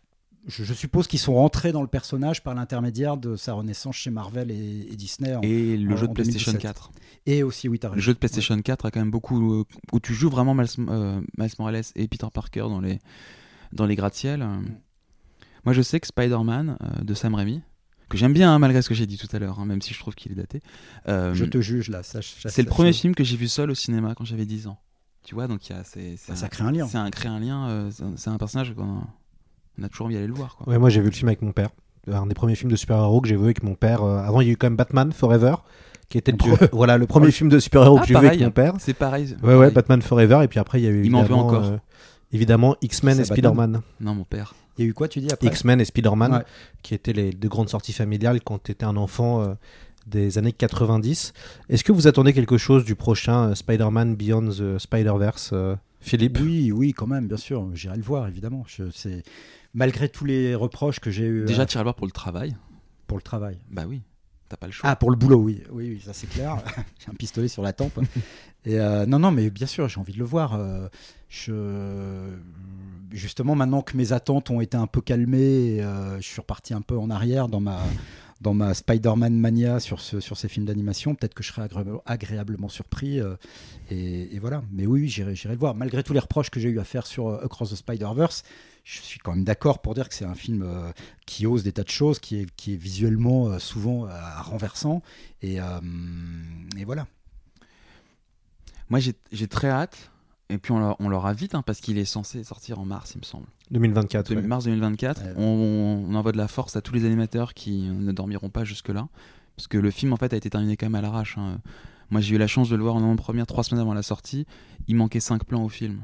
[0.47, 4.09] je, je suppose qu'ils sont rentrés dans le personnage par l'intermédiaire de sa renaissance chez
[4.09, 5.35] Marvel et, et Disney.
[5.35, 6.61] en- Et le en- jeu de PlayStation 2017.
[6.61, 6.91] 4.
[7.25, 9.53] Et aussi, oui, t'as Le jeu de PlayStation 4 a quand même beaucoup.
[9.59, 12.99] euh, où tu joues vraiment Miles, euh, Miles Morales et Peter Parker dans les,
[13.73, 14.39] dans les gratte-ciel.
[14.41, 14.77] Mm.
[15.65, 17.61] Moi, je sais que Spider-Man euh, de Sam Raimi,
[18.07, 19.93] que j'aime bien hein, malgré ce que j'ai dit tout à l'heure, hein, même si
[19.93, 20.61] je trouve qu'il est daté.
[21.09, 23.75] euh, Je te juge, là, sache- C'est le premier film que j'ai vu seul au
[23.75, 24.77] cinéma quand j'avais 10 ans.
[25.25, 26.87] Tu vois, donc il y a, c'est, Bah, ça crée un lien.
[26.87, 27.67] C'est un, crée un lien.
[27.67, 29.01] euh, c'est un- personnage qu'on
[29.79, 30.55] on a toujours envie d'aller le voir.
[30.57, 30.67] Quoi.
[30.69, 31.69] Ouais, moi j'ai vu le film avec mon père.
[32.11, 34.01] Un des premiers films de super-héros que j'ai vu avec mon père.
[34.03, 35.55] Euh, avant, il y a eu quand même Batman Forever,
[36.07, 36.37] qui était le,
[36.71, 38.73] voilà, le premier film de super-héros Ah, que j'ai vu avec mon père.
[38.79, 39.35] C'est pareil.
[39.43, 39.71] Ouais, ouais.
[39.71, 40.39] Batman Forever.
[40.43, 41.65] Et puis après, il y a eu Il m'en veut évidemment, encore.
[41.65, 41.77] euh,
[42.31, 43.81] évidemment X-Men et Spider-Man.
[43.99, 44.55] Non, mon père.
[44.77, 45.47] Il y a eu quoi, tu dis après?
[45.47, 46.43] X-Men et Spider-Man, Ouais.
[46.81, 49.55] qui étaient les deux grandes sorties familiales quand tu étais un enfant euh,
[50.05, 51.33] des années 90.
[51.69, 56.37] Est-ce que vous attendez quelque chose du prochain euh, Spider-Man Beyond the Spider-Verse, euh, Philippe?
[56.41, 57.67] Oui, oui, quand même, bien sûr.
[57.73, 58.63] J'irai le voir, évidemment.
[58.67, 59.23] Je, c'est...
[59.77, 62.55] Malgré tous les reproches que j'ai eu Déjà, tu iras le voir pour le travail.
[63.05, 63.59] pour le travail.
[63.69, 64.01] Bah oui,
[64.49, 64.89] t'as pas le choix.
[64.89, 66.57] Ah, pour le boulot, oui, oui, oui ça c'est clair.
[66.99, 67.99] j'ai un pistolet sur la tempe.
[68.65, 70.55] Et euh, non, non, mais bien sûr, j'ai envie de le voir.
[70.55, 70.87] Euh,
[71.29, 71.53] je...
[73.11, 76.81] Justement, maintenant que mes attentes ont été un peu calmées, euh, je suis reparti un
[76.81, 77.79] peu en arrière dans ma,
[78.41, 81.15] dans ma Spider-Man mania sur, ce, sur ces films d'animation.
[81.15, 83.19] Peut-être que je serai agré- agréablement surpris.
[83.89, 84.63] et, et voilà.
[84.73, 85.73] Mais oui, j'irai le voir.
[85.75, 88.43] Malgré tous les reproches que j'ai eu à faire sur Across the Spider-Verse,
[88.89, 90.91] je suis quand même d'accord pour dire que c'est un film euh,
[91.25, 94.11] qui ose des tas de choses, qui est, qui est visuellement euh, souvent euh,
[94.41, 95.01] renversant.
[95.41, 95.65] Et, euh,
[96.77, 97.05] et voilà.
[98.89, 100.11] Moi, j'ai j'ai très hâte.
[100.49, 103.11] Et puis, on l'aura on l'aura vite, hein, parce qu'il est censé sortir en mars,
[103.15, 103.47] il me semble.
[103.71, 104.29] 2024.
[104.29, 104.41] De- ouais.
[104.41, 105.21] Mars 2024.
[105.21, 105.33] Ouais.
[105.35, 109.09] On, on envoie de la force à tous les animateurs qui ne dormiront pas jusque-là.
[109.57, 111.37] Parce que le film, en fait, a été terminé quand même à l'arrache.
[111.37, 111.59] hein.
[112.09, 114.45] Moi, j'ai eu la chance de le voir en avant-première trois semaines avant la sortie.
[114.87, 115.99] Il manquait cinq plans au film.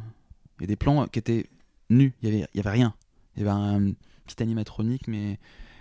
[0.62, 1.46] A des plans qui étaient
[1.90, 2.14] nus.
[2.22, 2.94] Il y avait, y avait rien.
[3.36, 3.94] Il y avait un
[4.26, 5.40] petit animatronique, mais.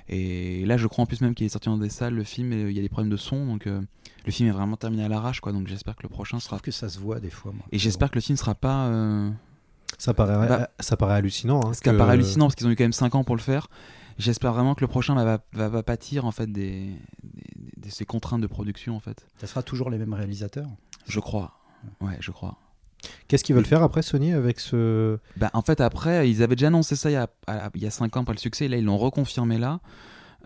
[0.09, 2.53] Et là, je crois en plus même qu'il est sorti dans des salles, le film,
[2.53, 3.47] il y a des problèmes de son.
[3.47, 3.81] Donc, euh,
[4.27, 5.53] le film est vraiment terminé à l'arrache, quoi.
[5.53, 6.57] Donc, j'espère que le prochain Je sera.
[6.57, 7.53] trouve que ça se voit des fois.
[7.53, 7.65] Moi.
[7.71, 8.89] Et j'espère que le film sera pas.
[8.89, 9.31] euh,
[9.99, 11.61] Ça paraît, Bah, ça paraît hallucinant.
[11.65, 13.37] hein, ce qui que- paraît hallucinant parce qu'ils ont eu quand même 5 ans pour
[13.37, 13.69] le faire.
[14.19, 16.91] J'espère vraiment que le prochain va, va, va, va pâtir en fait des,
[17.23, 19.27] des- de ces contraintes de production en fait.
[19.39, 20.69] Ça sera toujours les mêmes réalisateurs?
[21.07, 21.59] Je crois.
[22.01, 22.57] Ouais, je crois.
[23.29, 25.19] Qu'est-ce qu'ils veulent faire après Sony avec ce.
[25.37, 27.87] Bah, en fait, après, ils avaient déjà annoncé ça il y a, à- il y
[27.87, 28.67] a 5 ans après le succès.
[28.67, 29.81] Et là, ils l'ont reconfirmé là.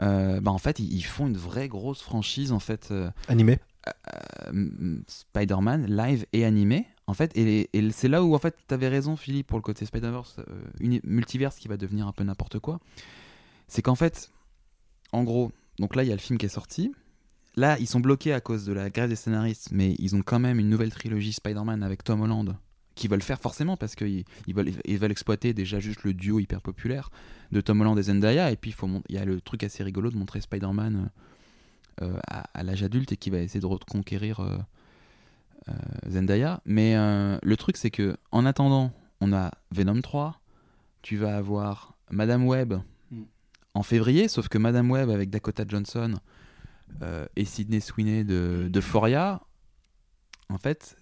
[0.03, 3.59] euh, bah en fait ils, ils font une vraie grosse franchise en fait euh, Animé.
[3.89, 8.55] euh, m- Spider-Man live et animé en fait et, et c'est là où en fait
[8.69, 12.59] t'avais raison Philippe pour le côté Spider-Verse euh, multiverse qui va devenir un peu n'importe
[12.59, 12.79] quoi
[13.69, 14.31] c'est qu'en fait
[15.13, 16.93] en gros donc là il y a le film qui est sorti
[17.57, 20.39] là ils sont bloqués à cause de la grève des scénaristes mais ils ont quand
[20.39, 22.57] même une nouvelle trilogie Spider-Man avec Tom Holland
[22.95, 26.39] qui veulent faire forcément parce qu'ils ils veulent, ils veulent exploiter déjà juste le duo
[26.41, 27.11] hyper populaire
[27.53, 28.75] de Tom Holland et Zendaya et puis
[29.09, 31.11] il y a le truc assez rigolo de montrer Spider-Man
[32.03, 34.59] euh, euh, à, à l'âge adulte et qui va essayer de reconquérir euh,
[35.69, 35.73] euh,
[36.09, 40.41] Zendaya mais le truc c'est que en attendant on a Venom 3
[41.03, 42.75] tu vas avoir Madame Web
[43.13, 43.23] Mm.
[43.75, 46.15] en février sauf que Madame Web avec Dakota Johnson
[47.37, 49.43] et Sidney Sweeney de, de Foria
[50.49, 50.97] en fait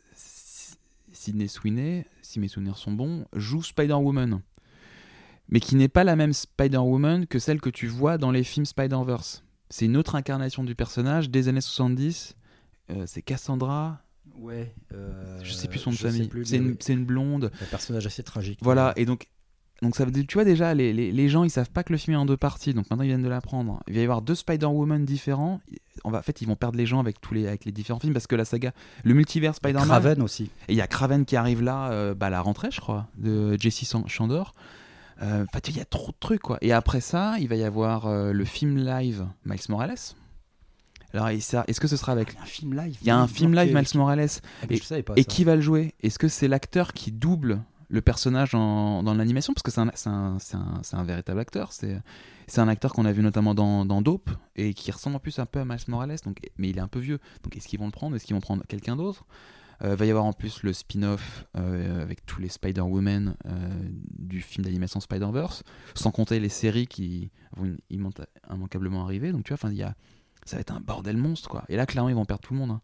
[1.13, 4.41] Sidney Sweeney si mes souvenirs sont bons joue Spider-Woman
[5.49, 8.65] mais qui n'est pas la même Spider-Woman que celle que tu vois dans les films
[8.67, 9.45] Spider-Verse.
[9.71, 12.35] C'est une autre incarnation du personnage des années 70.
[12.91, 14.01] Euh, c'est Cassandra.
[14.37, 14.75] Ouais.
[14.93, 16.29] euh, je sais plus son nom de famille.
[16.29, 16.77] plus, C'est une, oui.
[16.89, 17.51] une blonde.
[17.61, 18.59] Un personnage assez tragique.
[18.63, 19.29] Voilà, et donc,
[19.85, 21.93] donc ça veut dire, tu vois déjà, les, les, les gens ils savent pas que
[21.93, 23.81] le film est en deux parties, donc maintenant ils viennent de l'apprendre.
[23.87, 25.61] Il va y avoir deux Spider-Woman différents.
[26.03, 28.27] En fait, ils vont perdre les gens avec tous les, avec les différents films parce
[28.27, 28.73] que la saga,
[29.05, 29.87] le multivers Spider-Man.
[29.87, 30.45] Kraven aussi.
[30.69, 33.07] Et il y a Kraven qui arrive là, euh, bah, à la rentrée, je crois,
[33.19, 34.55] de Jesse Chandor.
[35.23, 36.59] Euh, Enfin, tu vois, il y a trop de trucs, quoi.
[36.61, 39.95] Et après ça, il va y avoir euh, le film live Miles Morales.
[41.13, 43.73] Alors, est-ce que ce sera avec un film live Il y a un film live
[43.73, 44.29] Miles Morales.
[44.63, 44.67] Ah,
[45.17, 45.95] et qui va le jouer?
[46.03, 47.61] Est-ce que c'est l'acteur qui double
[47.95, 51.73] le personnage dans l'animation Parce que c'est un, véritable acteur.
[51.73, 55.47] C'est un acteur qu'on a vu notamment dans, Dope et qui ressemble en plus un
[55.47, 56.17] peu à Miles Morales.
[56.25, 57.21] Donc, mais il est un peu vieux.
[57.43, 58.17] Donc, est-ce qu'ils vont le prendre?
[58.17, 59.25] Est-ce qu'ils vont prendre quelqu'un d'autre?
[59.83, 64.41] Euh, va y avoir en plus le spin-off euh, avec tous les Spider-Woman euh, du
[64.41, 65.65] film d'animation Spider-Verse,
[65.97, 69.33] sans compter les séries qui vont immanquablement arriver.
[69.33, 69.97] Donc tu vois, y a,
[70.45, 71.63] ça va être un bordel monstre.
[71.69, 72.71] Et là, clairement, ils vont perdre tout le monde.
[72.71, 72.81] hein.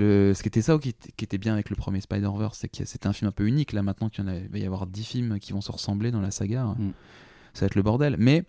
[0.00, 2.84] Le, ce qui était ça qui, qui était bien avec le premier Spider-Verse, c'est que
[2.84, 3.72] c'était un film un peu unique.
[3.72, 6.74] Là, maintenant qu'il va y avoir 10 films qui vont se ressembler dans la saga,
[6.78, 6.92] Mm.
[7.54, 8.16] ça va être le bordel.
[8.18, 8.44] Mais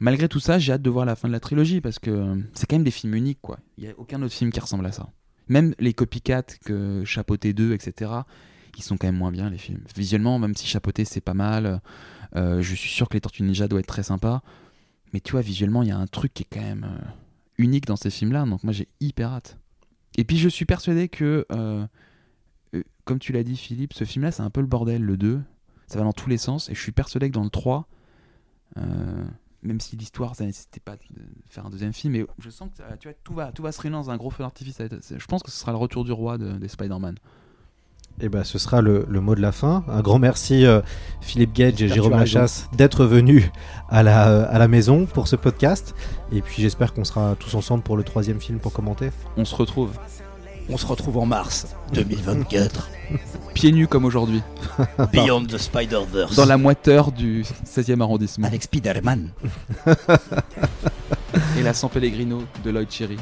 [0.00, 2.36] malgré tout ça, j'ai hâte de voir la fin de la trilogie parce que euh,
[2.54, 3.58] c'est quand même des films uniques quoi.
[3.76, 5.08] Il n'y a aucun autre film qui ressemble à ça.
[5.48, 8.10] Même les copycats que Chapeauté 2, etc.,
[8.76, 9.82] ils sont quand même moins bien les films.
[9.96, 11.80] Visuellement, même si Chapeauté c'est pas mal,
[12.36, 14.42] euh, je suis sûr que les Tortues Ninja doit être très sympa.
[15.12, 17.04] Mais tu vois, visuellement, il y a un truc qui est quand même euh,
[17.58, 18.44] unique dans ces films-là.
[18.46, 19.58] Donc moi, j'ai hyper hâte.
[20.16, 21.86] Et puis, je suis persuadé que, euh,
[22.74, 25.40] euh, comme tu l'as dit, Philippe, ce film-là, c'est un peu le bordel, le 2.
[25.86, 26.68] Ça va dans tous les sens.
[26.70, 27.88] Et je suis persuadé que dans le 3,
[28.78, 29.24] euh,
[29.62, 31.02] même si l'histoire, ça nécessitait pas de
[31.48, 33.80] faire un deuxième film, mais je sens que tu vois, tout, va, tout va se
[33.80, 34.78] réunir dans un gros feu d'artifice.
[34.80, 37.16] Je pense que ce sera le retour du roi de- des Spider-Man.
[38.20, 39.84] Et ben, ce sera le, le mot de la fin.
[39.88, 40.80] Un grand merci euh,
[41.20, 42.12] Philippe Gage et Jérôme.
[42.12, 43.50] Lachasse d'être venus
[43.88, 45.94] à la, à la maison pour ce podcast.
[46.32, 49.10] Et puis j'espère qu'on sera tous ensemble pour le troisième film pour commenter.
[49.36, 49.90] On se retrouve.
[50.70, 52.88] On se retrouve en mars 2024.
[53.54, 54.42] Pieds nus comme aujourd'hui.
[55.12, 56.36] Beyond the Spider-Verse.
[56.36, 58.46] Dans la moiteur du 16e arrondissement.
[58.46, 59.30] Avec Spider-Man.
[61.58, 63.16] Et la San Pellegrino de Lloyd Cherry.